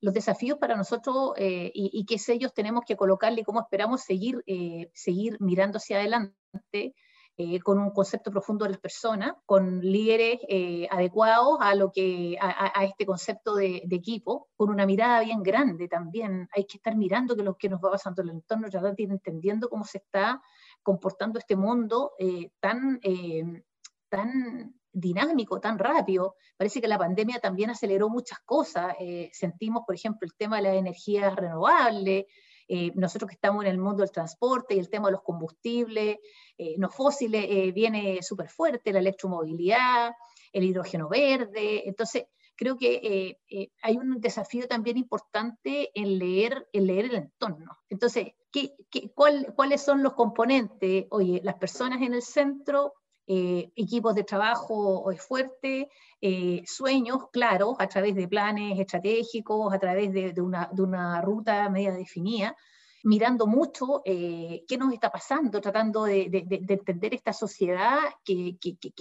[0.00, 4.42] los desafíos para nosotros eh, y, y qué sellos tenemos que colocarle, cómo esperamos seguir,
[4.46, 6.94] eh, seguir mirando hacia adelante,
[7.42, 12.36] eh, con un concepto profundo de las personas, con líderes eh, adecuados a, lo que,
[12.38, 16.50] a, este concepto de, equipo, con una mirada bien grande también.
[16.54, 19.04] Hay que estar mirando que lo que nos va pasando en el entorno, tratar de
[19.04, 20.42] ir entendiendo cómo se está
[20.82, 23.00] comportando este mundo eh, tan,
[24.10, 26.34] tan dinámico, tan rápido.
[26.58, 28.96] Parece que la pandemia también aceleró muchas cosas.
[29.32, 32.26] sentimos, por ejemplo, el tema de las energías renovables,
[32.72, 36.18] eh, nosotros que estamos en el mundo del transporte y el tema de los combustibles
[36.56, 40.12] eh, no fósiles eh, viene súper fuerte, la electromovilidad,
[40.52, 41.88] el hidrógeno verde.
[41.88, 43.36] Entonces, creo que
[43.82, 47.76] hay un desafío también importante en leer, en leer el entorno.
[47.88, 48.76] Entonces, ¿qué,
[49.14, 51.06] cuáles son los componentes?
[51.10, 52.92] Oye, las personas en el centro,
[53.76, 55.88] equipos de trabajo fuerte,
[56.20, 62.54] eh, sueños claros a través de planes estratégicos, a través de, una, ruta media definida,
[63.04, 66.28] mirando mucho eh, qué nos está pasando, tratando de,
[66.68, 68.58] entender esta sociedad que,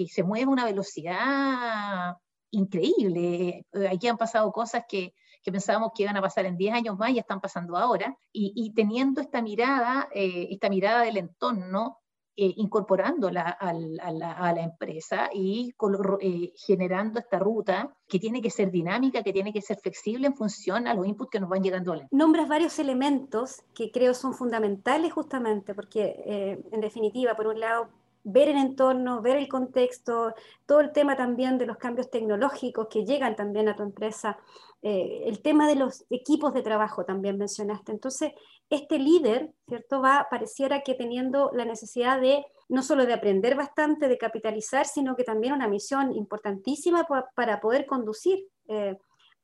[0.07, 2.15] se mueve a una velocidad
[2.51, 3.65] increíble.
[3.73, 5.13] Eh, aquí han pasado cosas que,
[5.43, 9.19] pensábamos que iban a pasar en 10 años más y están pasando ahora, y, teniendo
[9.19, 11.97] esta mirada, esta mirada del entorno,
[12.41, 15.75] eh, incorporándola a, la, empresa y
[16.21, 20.37] eh, generando esta ruta que tiene que ser dinámica, que tiene que ser flexible en
[20.37, 21.93] función a los inputs que nos van llegando.
[22.11, 27.89] Nombras varios elementos que creo son fundamentales justamente porque, eh, en definitiva, por un lado,
[28.23, 30.33] ver el entorno, ver el contexto,
[30.65, 34.37] todo el tema también de los cambios tecnológicos que llegan también a tu empresa,
[34.81, 37.91] el tema de los equipos de trabajo también mencionaste.
[37.91, 38.31] Entonces,
[38.69, 40.01] este líder, ¿cierto?
[40.01, 45.15] Va, pareciera que teniendo la necesidad de no solo de aprender bastante, de capitalizar, sino
[45.15, 48.95] que también una misión importantísima para poder conducir eh,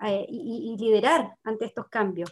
[0.03, 2.31] eh, y, liderar ante estos cambios.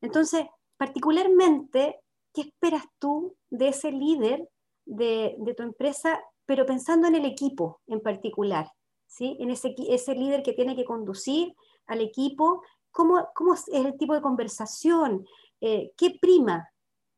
[0.00, 2.00] Entonces, particularmente,
[2.32, 4.48] ¿qué esperas tú de ese líder
[4.84, 8.70] de, tu empresa, pero pensando en el equipo en particular?
[9.08, 9.36] ¿sí?
[9.40, 11.52] En ese líder que tiene que conducir
[11.88, 15.26] al equipo, ¿cómo, cómo es el tipo de conversación?
[15.60, 16.68] Eh, ¿qué prima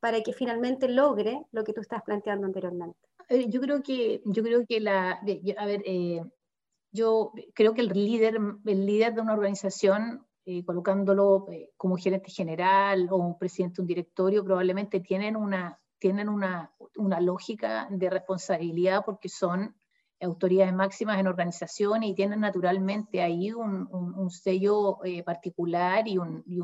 [0.01, 2.99] para que finalmente logre lo que tú estás planteando anteriormente?
[3.49, 6.25] Yo creo que, yo creo que la, a ver, eh,
[6.91, 13.09] yo creo que el líder, el líder de una organización, eh, colocándolo como gerente general
[13.11, 19.29] o un presidente, un directorio, probablemente tienen una, tienen una, una lógica de responsabilidad porque
[19.29, 19.77] son
[20.21, 26.43] autoridades máximas en organización y tienen naturalmente ahí un, un, sello eh, particular y un,
[26.47, 26.59] y,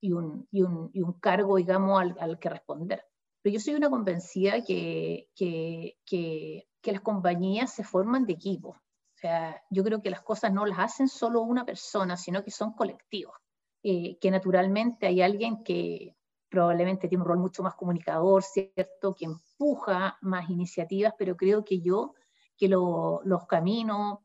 [0.00, 0.12] y,
[0.50, 3.04] y un, cargo, digamos, al, al, que responder.
[3.42, 8.70] Pero yo soy una convencida que, que, que, que, las compañías se forman de equipo.
[8.70, 12.50] O sea, yo creo que las cosas no las hacen solo una persona, sino que
[12.50, 13.34] son colectivos.
[13.82, 16.14] Eh, que naturalmente hay alguien que
[16.50, 19.14] probablemente tiene un rol mucho más comunicador, ¿cierto?
[19.14, 22.14] Que empuja más iniciativas, pero creo que yo
[22.60, 24.18] que los caminos,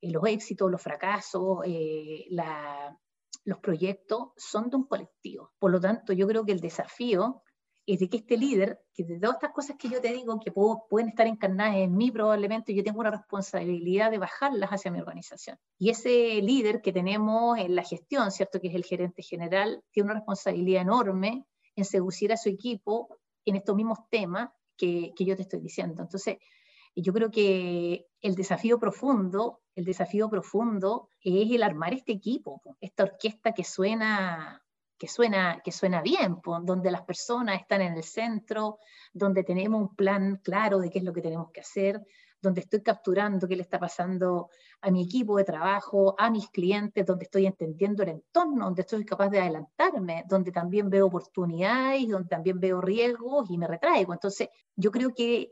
[0.00, 2.26] eh, los éxitos, los fracasos, eh,
[3.44, 5.52] los proyectos son de un colectivo.
[5.60, 7.42] Por lo tanto, yo creo que el desafío
[7.86, 10.50] es de que este líder, que de todas estas cosas que yo te digo, que
[10.50, 15.56] pueden estar encarnadas en mí probablemente, yo tengo una responsabilidad de bajarlas hacia mi organización.
[15.78, 18.60] Y ese líder que tenemos en la gestión, ¿cierto?
[18.60, 23.56] Que es el gerente general, tiene una responsabilidad enorme en seducir a su equipo en
[23.56, 26.02] estos mismos temas que, que yo te estoy diciendo.
[26.02, 26.38] Entonces,
[26.94, 32.62] y yo creo que el desafío profundo, el desafío profundo es el armar este equipo,
[32.80, 34.62] esta orquesta que suena,
[34.98, 38.78] que suena, que suena bien, donde las personas están en el centro,
[39.12, 42.04] donde tenemos un plan claro de qué es lo que tenemos que hacer,
[42.42, 44.48] donde estoy capturando qué le está pasando
[44.80, 49.04] a mi equipo de trabajo, a mis clientes, donde estoy entendiendo el entorno, donde estoy
[49.04, 54.12] capaz de adelantarme, donde también veo oportunidades, donde también veo riesgos y me retraigo.
[54.12, 55.48] Entonces, yo creo que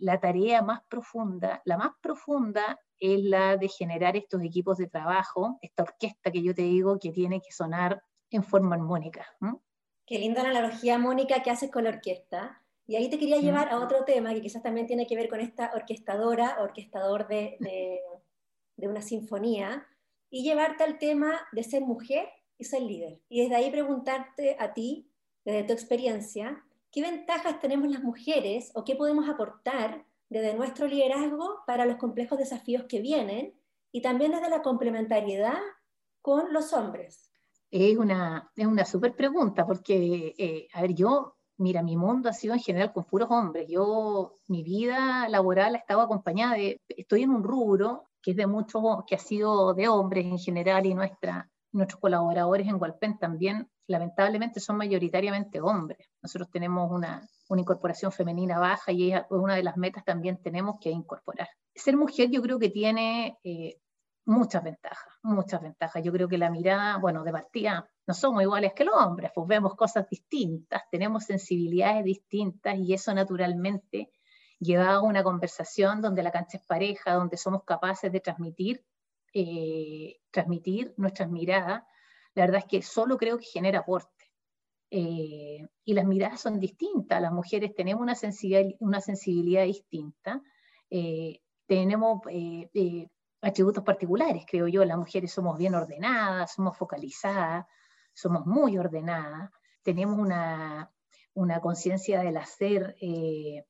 [0.00, 5.58] la tarea más profunda, la más profunda es la de generar estos equipos de trabajo,
[5.62, 9.26] esta orquesta que yo te digo que tiene que sonar en forma armónica.
[10.06, 12.63] Qué linda la analogía, Mónica, que haces con la orquesta.
[12.86, 15.40] Y ahí te quería llevar a otro tema que quizás también tiene que ver con
[15.40, 17.56] esta orquestadora, orquestador de,
[18.76, 19.86] de, una sinfonía,
[20.28, 23.20] y llevarte al tema de ser mujer y ser líder.
[23.28, 25.10] Y desde ahí preguntarte a ti,
[25.44, 31.60] desde tu experiencia, ¿qué ventajas tenemos las mujeres o qué podemos aportar desde nuestro liderazgo
[31.66, 33.54] para los complejos desafíos que vienen?
[33.92, 35.60] Y también desde la complementariedad
[36.20, 37.30] con los hombres?
[37.70, 42.32] Es una, es una súper pregunta, porque, eh, a ver, yo, mira, mi mundo ha
[42.32, 43.66] sido en general con puros hombres.
[43.68, 48.46] Yo, mi vida laboral ha estado acompañada de, estoy en un rubro que es de
[48.46, 53.68] muchos, que ha sido de hombres en general y nuestra, nuestros colaboradores en Walpen también,
[53.86, 56.08] lamentablemente, son mayoritariamente hombres.
[56.22, 60.76] Nosotros tenemos una, una incorporación femenina baja y es una de las metas también tenemos
[60.80, 61.48] que incorporar.
[61.74, 63.76] Ser mujer yo creo que tiene eh,
[64.26, 66.02] muchas ventajas, muchas ventajas.
[66.02, 69.46] Yo creo que la mirada, bueno, de partida no somos iguales que los hombres, pues
[69.46, 74.10] vemos cosas distintas, tenemos sensibilidades distintas y eso naturalmente
[74.58, 78.84] lleva a una conversación donde la cancha es pareja, donde somos capaces de transmitir,
[79.32, 81.82] eh, transmitir nuestras miradas.
[82.34, 84.10] La verdad es que solo creo que genera aporte.
[84.90, 90.40] Eh, y las miradas son distintas, las mujeres tenemos una sensibilidad, una sensibilidad distinta,
[90.88, 92.20] eh, tenemos
[93.44, 94.84] atributos particulares, creo yo.
[94.84, 97.66] Las mujeres somos bien ordenadas, somos focalizadas,
[98.12, 99.50] somos muy ordenadas,
[99.82, 100.90] tenemos una,
[101.60, 103.64] conciencia del hacer eh,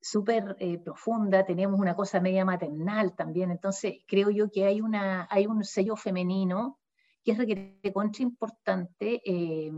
[0.00, 3.50] súper eh, profunda, tenemos una cosa media maternal también.
[3.50, 6.78] Entonces, creo yo que hay, una, hay un sello femenino
[7.24, 9.70] que es de contra importante eh,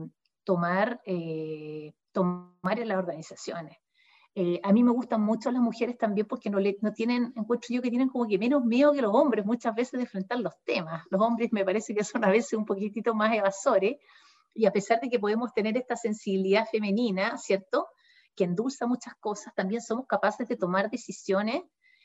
[0.45, 1.01] tomar,
[2.13, 3.79] tomar en las organizaciones.
[4.37, 7.75] Eh, a mí me gustan mucho las mujeres también porque no, le, no tienen, encuentro
[7.75, 10.55] yo que tienen como que menos miedo que los hombres muchas veces de enfrentar los
[10.65, 11.05] temas.
[11.11, 13.97] Los hombres me parece que son a veces un poquitito más evasores
[14.55, 17.89] y a pesar de que podemos tener esta sensibilidad femenina, ¿cierto?
[18.37, 21.63] Que endulza muchas cosas, también somos capaces de tomar decisiones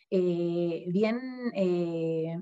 [0.10, 2.38] eh, bien, eh,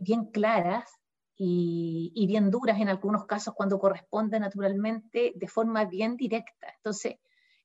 [0.00, 0.90] bien claras
[1.36, 6.72] y, y, bien duras en algunos casos cuando corresponde naturalmente de forma bien directa.
[6.76, 7.16] Entonces,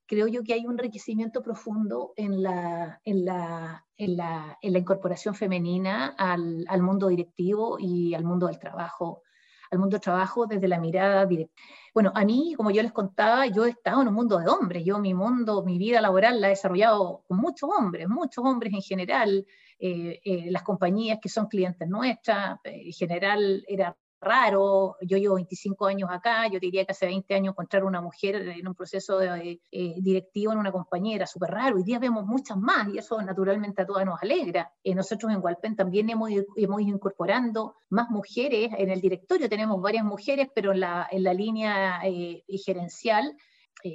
[0.06, 4.78] creo yo que hay un enriquecimiento profundo en la, en la, en la, en la
[4.78, 9.22] incorporación femenina al, al, mundo directivo y al mundo del trabajo,
[9.70, 11.54] al mundo del trabajo desde la mirada directa.
[11.94, 14.84] Bueno, a mí, como yo les contaba, yo he estado en un mundo de hombres,
[14.84, 18.82] yo mi mundo, mi vida laboral la he desarrollado con muchos hombres, muchos hombres en
[18.82, 19.46] general,
[19.78, 24.96] eh, eh, las compañías que son clientes nuestras, en general era raro.
[25.02, 28.66] Yo llevo 25 años acá, yo diría que hace 20 años encontrar una mujer en
[28.66, 31.76] un proceso de, eh, directivo en una compañía era súper raro.
[31.76, 34.72] Hoy día vemos muchas más y eso naturalmente a todas nos alegra.
[34.82, 39.48] Eh, nosotros en Walpen también hemos, hemos ido incorporando más mujeres en el directorio.
[39.48, 43.36] Tenemos varias mujeres, pero en la, en la línea eh, gerencial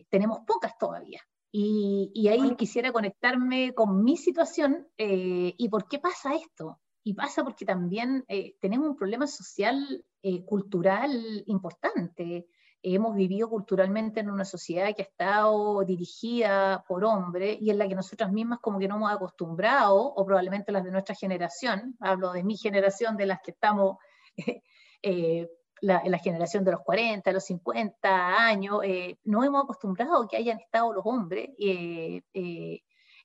[0.09, 1.19] tenemos pocas todavía.
[1.51, 6.79] Y, y, ahí quisiera conectarme con mi situación y por qué pasa esto.
[7.03, 8.23] Y pasa porque también
[8.59, 12.47] tenemos un problema social eh, cultural importante.
[12.81, 17.87] Hemos vivido culturalmente en una sociedad que ha estado dirigida por hombres y en la
[17.87, 22.33] que nosotras mismas como que no hemos acostumbrado, o probablemente las de nuestra generación, hablo
[22.33, 23.97] de mi generación, de las que estamos,
[25.03, 30.35] eh, la, la, generación de los 40, los 50 años, eh, no hemos acostumbrado que
[30.35, 31.49] hayan estado los hombres.
[31.57, 32.23] y,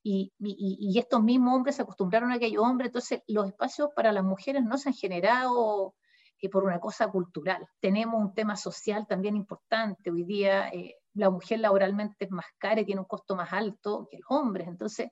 [0.05, 4.23] y, y, estos mismos hombres se acostumbraron a aquellos hombres, entonces los espacios para las
[4.23, 5.95] mujeres no se han generado
[6.51, 7.67] por una cosa cultural.
[7.81, 10.11] Tenemos un tema social también importante.
[10.11, 14.09] Hoy día eh, la mujer laboralmente es más cara y tiene un costo más alto
[14.11, 14.69] que los hombres.
[14.69, 15.11] Entonces,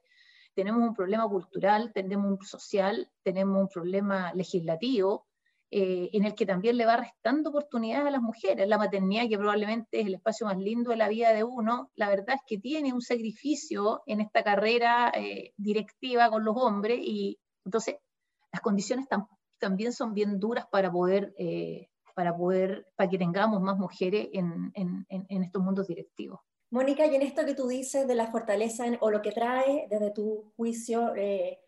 [0.55, 5.27] tenemos un problema cultural, tenemos un social, tenemos un problema legislativo,
[5.71, 8.69] eh, en el que también le va restando oportunidades a las mujeres.
[8.69, 12.11] La maternidad, que probablemente es el espacio más lindo de la vida de uno, la
[12.11, 17.39] verdad es que tiene un sacrificio en esta carrera eh, directiva con los hombres y
[17.65, 17.97] entonces
[18.53, 23.63] las condiciones tampoco también son bien duras para poder, eh, para poder, para que tengamos
[23.63, 26.41] más mujeres en, en, en, estos mundos directivos.
[26.71, 30.11] Mónica, y en esto que tú dices de la fortaleza o lo que trae desde
[30.11, 31.61] tu juicio eh,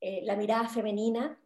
[0.00, 1.38] eh, la mirada femenina,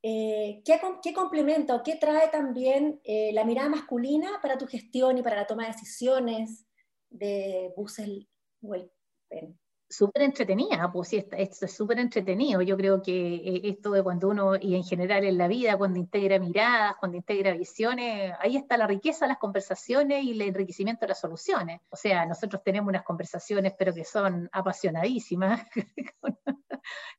[0.00, 0.62] ¿qué,
[1.02, 5.46] ¿qué, complementa o qué trae también la mirada masculina para tu gestión y para la
[5.46, 6.64] toma de decisiones
[7.10, 8.28] de Bussel
[8.62, 9.58] Welpen?
[9.90, 12.62] Súper entretenida, pues sí, esto es súper entretenido.
[12.62, 15.98] Yo creo que eh, esto de cuando uno, y en general en la vida, cuando
[15.98, 21.00] integra miradas, cuando integra visiones, ahí está la riqueza de las conversaciones y el enriquecimiento
[21.02, 21.80] de las soluciones.
[21.90, 25.62] O sea, nosotros tenemos unas conversaciones, pero que son apasionadísimas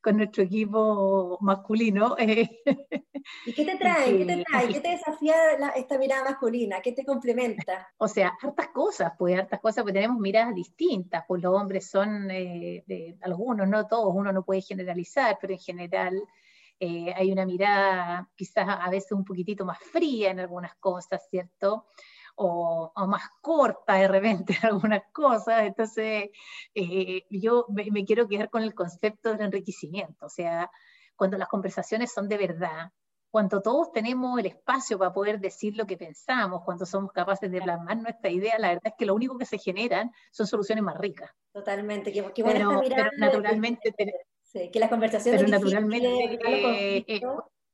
[0.02, 2.16] con, nuestro equipo masculino.
[3.46, 4.18] ¿Y qué te trae?
[4.18, 4.68] ¿Qué te trae?
[4.68, 5.34] ¿Qué te desafía
[5.76, 6.80] esta mirada masculina?
[6.80, 7.88] ¿Qué te complementa?
[7.98, 12.30] O sea, hartas cosas, pues hartas cosas, pues tenemos miradas distintas, pues los hombres son...
[12.30, 16.22] Eh, de, algunos, no todos, uno no puede generalizar, pero en general
[16.84, 21.86] eh, hay una mirada quizás a veces un poquitito más fría en algunas cosas, ¿cierto?
[22.34, 25.62] O, más corta de repente en algunas cosas.
[25.62, 26.30] Entonces,
[26.74, 30.72] eh, yo me, quiero quedar con el concepto del enriquecimiento, o sea,
[31.14, 32.90] cuando las conversaciones son de verdad,
[33.32, 37.62] cuando todos tenemos el espacio para poder decir lo que pensamos, cuando somos capaces de
[37.62, 40.98] plasmar nuestra idea, la verdad es que lo único que se generan son soluciones más
[40.98, 41.30] ricas.
[41.50, 42.82] Totalmente, que, pero,
[43.16, 43.94] naturalmente...
[44.52, 47.22] que la conversación pero naturalmente, eh,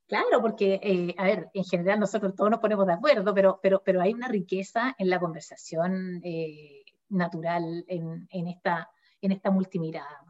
[0.06, 3.82] Claro, porque, eh, a ver, en general nosotros todos nos ponemos de acuerdo, pero, pero,
[3.84, 8.90] pero hay una riqueza en la conversación eh, natural en, en, esta,
[9.20, 10.22] en esta multimirada.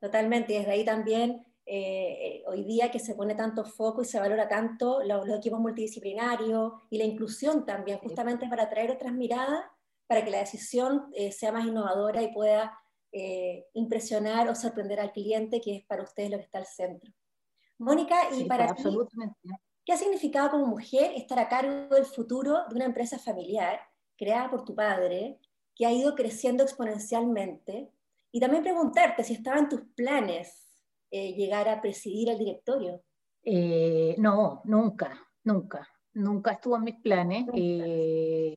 [0.00, 4.18] Totalmente, y desde ahí también eh, hoy día que se pone tanto foco y se
[4.18, 9.66] valora tanto los, equipos multidisciplinarios y la inclusión también, justamente para traer otras miradas,
[10.06, 12.78] para que la decisión eh, sea más innovadora y pueda
[13.12, 17.12] eh, impresionar o sorprender al cliente, que es para ustedes lo que está al centro.
[17.76, 18.88] Mónica, y para ti,
[19.84, 23.78] ¿qué ha significado como mujer estar a cargo del futuro de una empresa familiar
[24.16, 25.38] creada por tu padre,
[25.74, 27.92] que ha ido creciendo exponencialmente?
[28.32, 30.67] Y también preguntarte si estaban tus planes
[31.10, 33.02] eh, llegar a presidir el directorio?
[33.42, 35.88] Eh, no, nunca, nunca.
[36.14, 37.46] Nunca estuvo en mis planes.
[37.54, 38.56] Eh,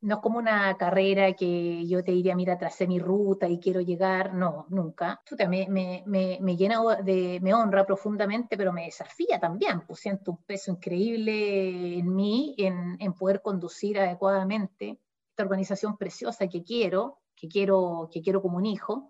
[0.00, 3.82] no es como una carrera que yo te diría, mira, tracé mi ruta y quiero
[3.82, 4.32] llegar.
[4.32, 5.20] No, nunca.
[5.46, 9.82] Me, me, me, me llena de, me honra profundamente, pero me desafía también.
[9.86, 14.98] Pues siento un peso increíble en mí, en, en poder conducir adecuadamente
[15.28, 19.08] esta organización preciosa que quiero, que quiero, que quiero como un hijo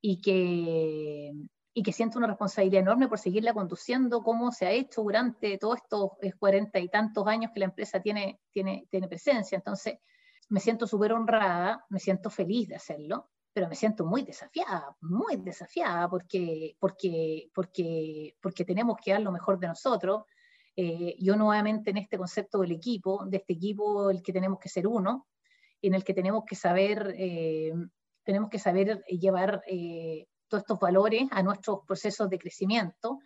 [0.00, 1.32] y que,
[1.76, 5.78] y que siento una responsabilidad enorme por seguirla conduciendo como se ha hecho durante todos
[5.78, 9.56] estos eh, cuarenta y tantos años que la empresa tiene, tiene, tiene presencia.
[9.56, 9.98] Entonces,
[10.50, 15.36] me siento súper honrada, me siento feliz de hacerlo, pero me siento muy desafiada, muy
[15.36, 20.22] desafiada porque, porque, porque, porque tenemos que dar lo mejor de nosotros.
[20.76, 24.68] Eh, yo nuevamente en este concepto del equipo, de este equipo el que tenemos que
[24.68, 25.26] ser uno,
[25.82, 27.72] en el que tenemos que saber, eh,
[28.22, 29.62] tenemos que saber llevar
[30.48, 33.20] todos estos valores a nuestros procesos de crecimiento,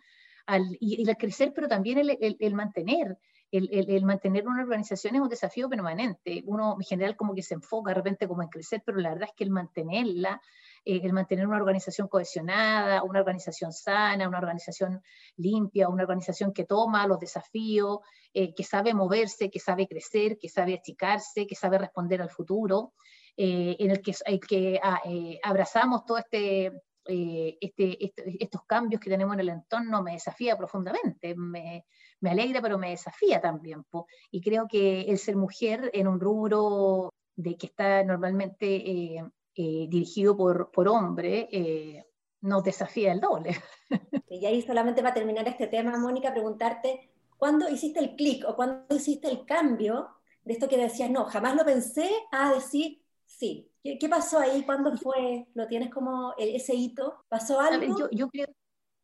[0.79, 3.17] y, el crecer, pero también el, mantener.
[3.51, 6.43] El, mantener una organización es un desafío permanente.
[6.45, 9.29] Uno en general como que se enfoca de repente como en crecer, pero la verdad
[9.29, 10.41] es que el mantenerla,
[10.85, 15.01] eh, el mantener una organización cohesionada, una organización sana, una organización
[15.37, 17.99] limpia, una organización que toma los desafíos,
[18.33, 22.93] eh, que sabe moverse, que sabe crecer, que sabe achicarse, que sabe responder al futuro,
[23.35, 24.13] eh, en el que,
[24.47, 25.01] que ah,
[25.43, 26.71] abrazamos todo este
[27.09, 31.85] eh, este, este, estos cambios que tenemos en el entorno me desafía profundamente, me,
[32.21, 33.83] me alegra, pero me desafía también.
[34.31, 39.23] Y creo que el ser mujer en un rubro de que está normalmente eh,
[39.55, 42.05] eh, dirigido por, por hombre,
[42.41, 43.55] nos desafía el doble.
[44.31, 48.95] Y ahí solamente para terminar este tema, Mónica, preguntarte, ¿cuándo hiciste el clic o cuándo
[48.95, 50.07] hiciste el cambio
[50.43, 54.63] de esto que decías, no, jamás lo pensé, a decir, sí, ¿Qué, pasó ahí?
[54.63, 55.47] ¿Cuándo fue?
[55.53, 57.25] ¿Lo tienes como ese hito?
[57.29, 58.09] ¿Pasó algo?
[58.11, 58.47] yo, creo,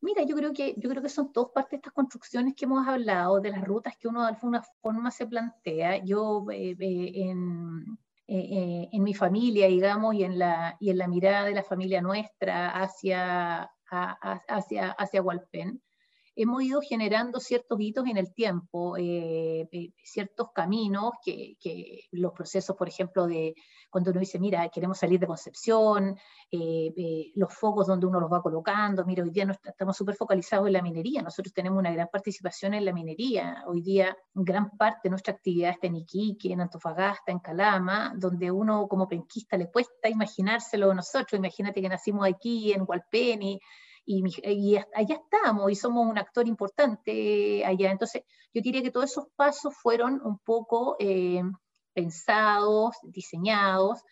[0.02, 2.88] mira, yo creo, que, yo creo que son todas partes de estas construcciones que hemos
[2.88, 6.04] hablado, de las rutas que uno de alguna forma se plantea.
[6.04, 7.98] Yo eh, eh, en,
[8.28, 12.02] eh, en, mi familia, digamos, y en, la, y en la mirada de la familia
[12.02, 15.82] nuestra hacia, hacia, hacia Hualpén,
[16.36, 21.56] hemos ido generando ciertos hitos en el tiempo, eh, eh, ciertos caminos que,
[22.12, 23.56] los procesos, por ejemplo, de
[23.90, 26.18] cuando uno dice, mira, queremos salir de Concepción,
[26.52, 30.74] eh, los focos donde uno los va colocando, mira, hoy día estamos súper focalizados en
[30.74, 35.12] la minería, nosotros tenemos una gran participación en la minería, hoy día gran parte de
[35.12, 40.10] nuestra actividad está en Iquique, en Antofagasta, en Calama, donde uno como penquista le cuesta
[40.10, 43.60] imaginárselo nosotros, imagínate que nacimos aquí en Hualpén
[44.06, 47.92] y, allá estamos y somos un actor importante allá.
[47.92, 51.42] Entonces, yo diría que todos esos pasos fueron un poco eh,
[51.94, 54.04] pensados, diseñados,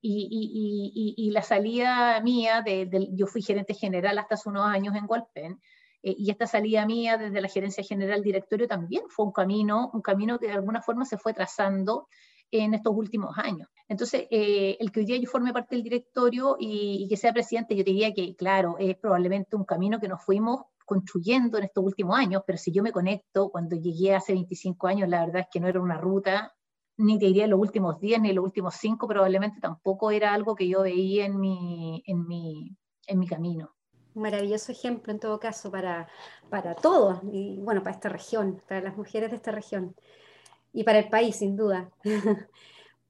[0.00, 5.60] y, la salida mía, de, yo fui gerente general hasta hace unos años en Walpen,
[6.02, 10.00] eh, y esta salida mía desde la gerencia general directorio también fue un camino, un
[10.00, 12.08] camino que de alguna forma se fue trazando
[12.50, 13.68] en estos últimos años.
[13.88, 17.74] Entonces, eh, el que hoy día yo forme parte del directorio y, que sea presidente,
[17.74, 22.18] yo diría que, claro, es probablemente un camino que nos fuimos construyendo en estos últimos
[22.18, 25.60] años, pero si yo me conecto, cuando llegué hace 25 años, la verdad es que
[25.60, 26.54] no era una ruta,
[26.96, 30.68] ni te diría los últimos 10, ni los últimos 5, probablemente tampoco era algo que
[30.68, 32.76] yo veía en mi, en mi,
[33.06, 33.74] en mi camino.
[34.14, 36.08] Maravilloso ejemplo en todo caso para,
[36.50, 39.94] para todos y bueno, para esta región, para las mujeres de esta región
[40.78, 41.90] y para el país, sin duda.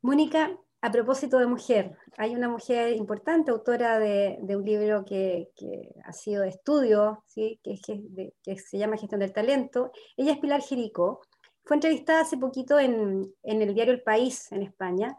[0.01, 5.51] Mónica, a propósito de mujer, hay una mujer importante, autora de, un libro que,
[6.03, 7.59] ha sido de estudio, que,
[8.57, 9.93] se llama Gestión del Talento.
[10.17, 11.21] Ella es Pilar Jerico.
[11.63, 15.19] Fue entrevistada hace poquito en, el diario El País, en España,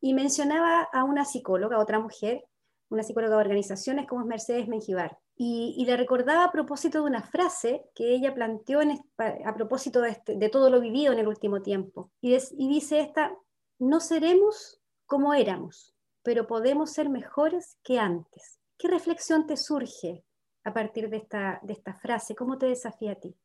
[0.00, 2.42] y mencionaba a una psicóloga, otra mujer,
[2.88, 5.16] una psicóloga de organizaciones como es Mercedes Menjivar.
[5.36, 8.80] Y, le recordaba a propósito de una frase que ella planteó
[9.18, 12.12] a propósito este, de, todo lo vivido en el último tiempo.
[12.20, 13.36] Y, y dice esta,
[13.78, 18.60] no seremos como éramos, pero podemos ser mejores que antes.
[18.78, 20.24] ¿Qué reflexión te surge
[20.64, 22.34] a partir de esta, de esta frase?
[22.34, 23.36] ¿Cómo te desafía a ti?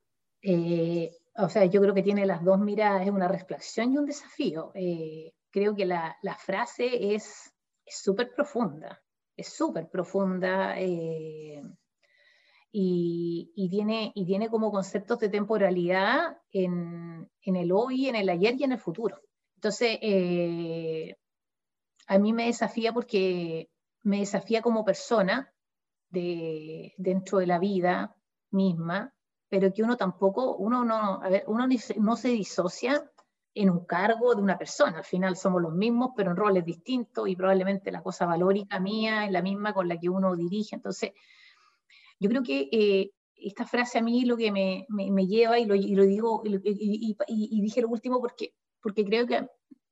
[0.42, 4.06] Eh, o sea, yo creo que tiene las dos miradas, es una reflexión y un
[4.06, 4.72] desafío.
[4.76, 7.54] Eh, creo que la, la frase es
[7.86, 9.02] súper profunda,
[9.36, 11.62] es súper profunda eh,
[12.72, 18.56] y, tiene, y tiene como conceptos de temporalidad en, en, el hoy, en el ayer
[18.58, 19.20] y en el futuro.
[19.56, 20.00] Entonces,
[22.08, 23.70] a mí me desafía porque
[24.04, 25.54] me desafía como persona
[26.10, 28.16] de, dentro de la vida
[28.52, 29.14] misma,
[29.48, 31.68] pero que uno tampoco, uno no, uno
[31.98, 33.04] no se disocia
[33.54, 35.00] en un cargo de una persona.
[35.00, 39.26] Al final somos los mismos, pero en roles distintos y probablemente la cosa valórica mía
[39.26, 40.76] es la misma con la que uno dirige.
[40.76, 41.12] Entonces,
[42.20, 45.76] yo creo que eh, esta frase a mí lo que me, me, lleva, y lo,
[45.76, 49.48] y lo digo, y, y, dije lo último porque, porque creo que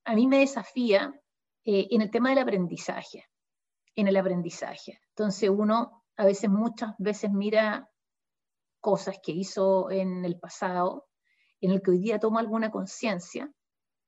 [0.05, 1.13] a, mí me desafía
[1.63, 3.25] eh, en el tema del aprendizaje,
[3.95, 4.99] en el aprendizaje.
[5.09, 7.89] Entonces uno a veces, muchas veces mira
[8.81, 11.07] cosas que hizo en el pasado,
[11.61, 13.51] en el que hoy día toma alguna conciencia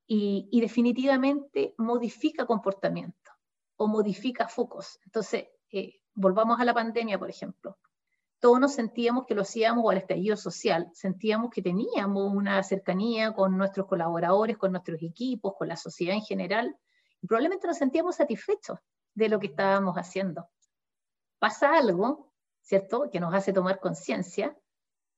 [0.07, 3.31] y, definitivamente modifica comportamiento
[3.77, 4.99] o modifica focos.
[5.05, 7.77] Entonces, eh, volvamos a la pandemia, por ejemplo.
[8.39, 13.57] Todos nos sentíamos que lo hacíamos al estallido social, sentíamos que teníamos una cercanía con
[13.57, 16.77] nuestros colaboradores, con nuestros equipos, con la sociedad en general,
[17.21, 18.79] y probablemente nos sentíamos satisfechos
[19.13, 20.47] de lo que estábamos haciendo.
[21.37, 22.31] Pasa algo,
[22.61, 24.57] ¿cierto?, que nos hace tomar conciencia,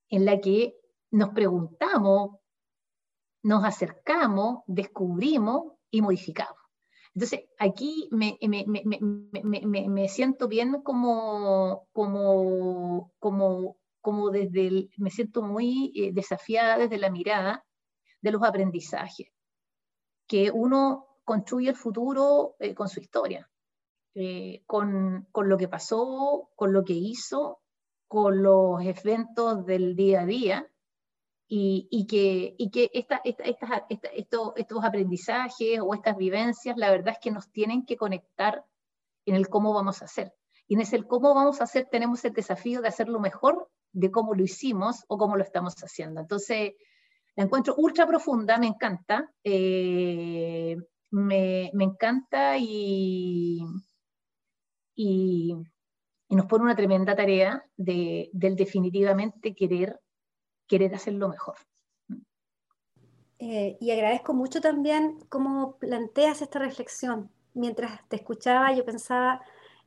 [0.09, 0.75] en la que
[1.11, 2.39] nos preguntamos,
[3.43, 6.60] nos acercamos, descubrimos y modificamos.
[7.13, 15.09] Entonces, aquí me, me, me, me siento bien como, como, como, como desde el, me
[15.09, 17.65] siento muy eh, desafiada desde la mirada
[18.21, 19.27] de los aprendizajes,
[20.27, 23.49] que uno construye el futuro eh, con su historia,
[24.15, 27.59] eh, con, con, lo que pasó, con lo que hizo,
[28.07, 30.70] con los eventos del día a día,
[31.53, 33.85] y, que, y que esta, esta,
[34.15, 38.63] estos, estos aprendizajes o estas vivencias, la verdad es que nos tienen que conectar
[39.25, 40.33] en el cómo vamos a hacer.
[40.69, 44.33] Y en ese cómo vamos a hacer tenemos el desafío de hacerlo mejor de cómo
[44.33, 46.21] lo hicimos o cómo lo estamos haciendo.
[46.21, 46.71] Entonces,
[47.35, 50.77] la encuentro ultra profunda, me encanta, eh,
[51.09, 53.59] me, me, encanta y,
[54.95, 55.53] y,
[56.29, 59.99] y, nos pone una tremenda tarea de, del definitivamente querer
[60.71, 61.55] querer hacerlo mejor.
[63.39, 67.29] Eh, y agradezco mucho también cómo planteas esta reflexión.
[67.53, 69.41] Mientras te escuchaba, yo pensaba,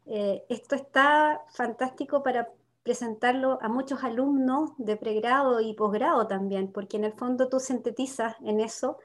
[0.04, 2.50] eh, esto está fantástico para
[2.82, 8.36] presentarlo a muchos alumnos de pregrado y posgrado también, porque en el fondo tú sintetizas
[8.42, 8.98] en eso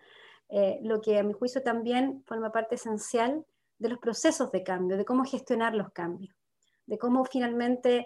[0.49, 3.45] eh, lo que a mi juicio también forma parte esencial
[3.77, 6.35] de los procesos de cambio, de cómo gestionar los cambios,
[6.87, 8.05] de cómo finalmente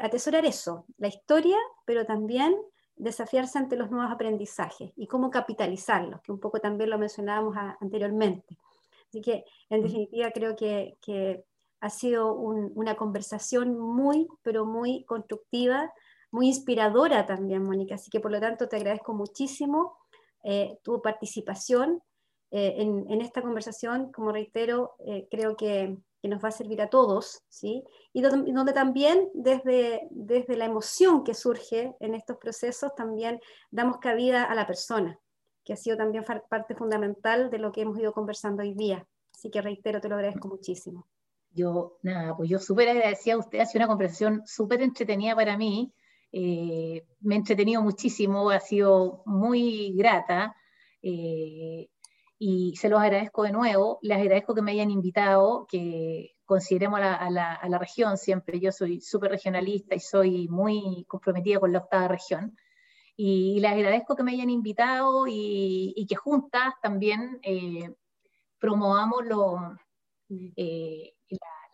[0.00, 2.56] atesorar eso, la historia, pero también
[3.00, 8.56] desafiarse ante los nuevos aprendizajes y cómo capitalizarlos, que un poco también lo mencionábamos anteriormente.
[9.08, 11.44] Así que, en definitiva, creo que, que
[11.80, 15.92] ha sido una conversación muy, pero muy constructiva,
[16.30, 17.96] muy inspiradora también, Mónica.
[17.96, 19.96] Así que, por lo tanto, te agradezco muchísimo
[20.44, 22.02] eh, tu participación
[22.50, 24.12] eh, en, en, esta conversación.
[24.12, 27.82] Como reitero, eh, creo que que nos va a servir a todos, ¿sí?
[28.12, 33.40] Y donde, también desde, desde la emoción que surge en estos procesos, también
[33.70, 35.18] damos cabida a la persona,
[35.64, 39.06] que ha sido también parte fundamental de lo que hemos ido conversando hoy día.
[39.34, 41.08] Así que reitero, te lo agradezco muchísimo.
[41.52, 45.56] Yo, nada, pues yo súper agradecida a usted, ha sido una conversación súper entretenida para
[45.56, 45.92] mí,
[46.32, 50.54] eh, me he entretenido muchísimo, ha sido muy grata.
[51.02, 51.88] Eh,
[52.42, 57.28] y se los agradezco de nuevo, les agradezco que me hayan invitado, que consideremos a
[57.28, 58.16] la, región.
[58.16, 62.56] Siempre, yo soy súper regionalista y soy muy comprometida con la octava región,
[63.14, 67.94] y, les agradezco que me hayan invitado y, que juntas también eh,
[68.58, 69.76] promovamos lo,
[70.56, 71.12] eh,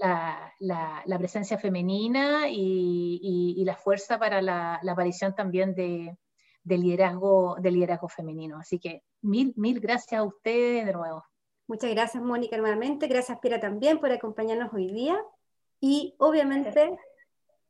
[0.01, 6.17] la, presencia femenina y, la fuerza para la, aparición también de,
[6.67, 8.59] de liderazgo, de liderazgo femenino.
[8.59, 11.25] Así que mil, mil gracias a ustedes de nuevo.
[11.69, 13.07] Muchas gracias, Mónica, nuevamente.
[13.07, 15.17] Gracias, Pira, también por acompañarnos hoy día.
[15.81, 16.99] Y obviamente...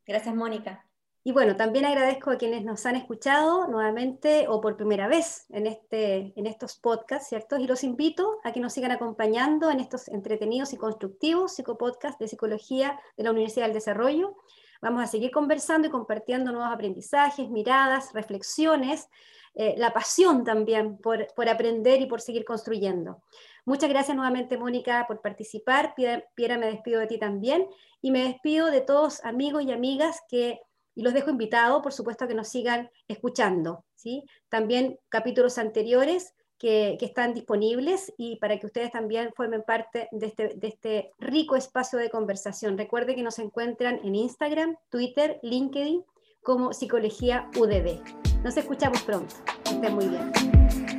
[0.07, 0.86] Gracias, Mónica.
[1.24, 5.66] Y bueno, también agradezco a quienes nos han escuchado nuevamente o por primera vez en,
[5.66, 7.59] este, en estos podcasts, ¿cierto?
[7.59, 12.28] Y los invito a que nos sigan acompañando en estos entretenidos y constructivos psicopodcasts de
[12.28, 14.36] psicología de la Universidad del Desarrollo.
[14.82, 19.08] Vamos a seguir conversando y compartiendo nuevos aprendizajes, miradas, reflexiones,
[19.54, 23.22] eh, la pasión también por, por, aprender y por seguir construyendo.
[23.64, 25.94] Muchas gracias nuevamente, Mónica, por participar.
[25.94, 27.66] Piera, me despido de ti también
[28.02, 30.60] y me despido de todos amigos y amigas que,
[30.94, 33.86] y los dejo invitados, por supuesto, a que nos sigan escuchando.
[33.94, 34.24] ¿sí?
[34.50, 40.48] También capítulos anteriores que, están disponibles y para que ustedes también formen parte de este,
[40.57, 42.78] de este rico espacio de conversación.
[42.78, 46.04] Recuerde que nos encuentran en Instagram, Twitter, LinkedIn
[46.42, 48.00] como Psicología UDD.
[48.44, 49.34] Nos escuchamos pronto.
[49.64, 50.95] Que estén muy bien.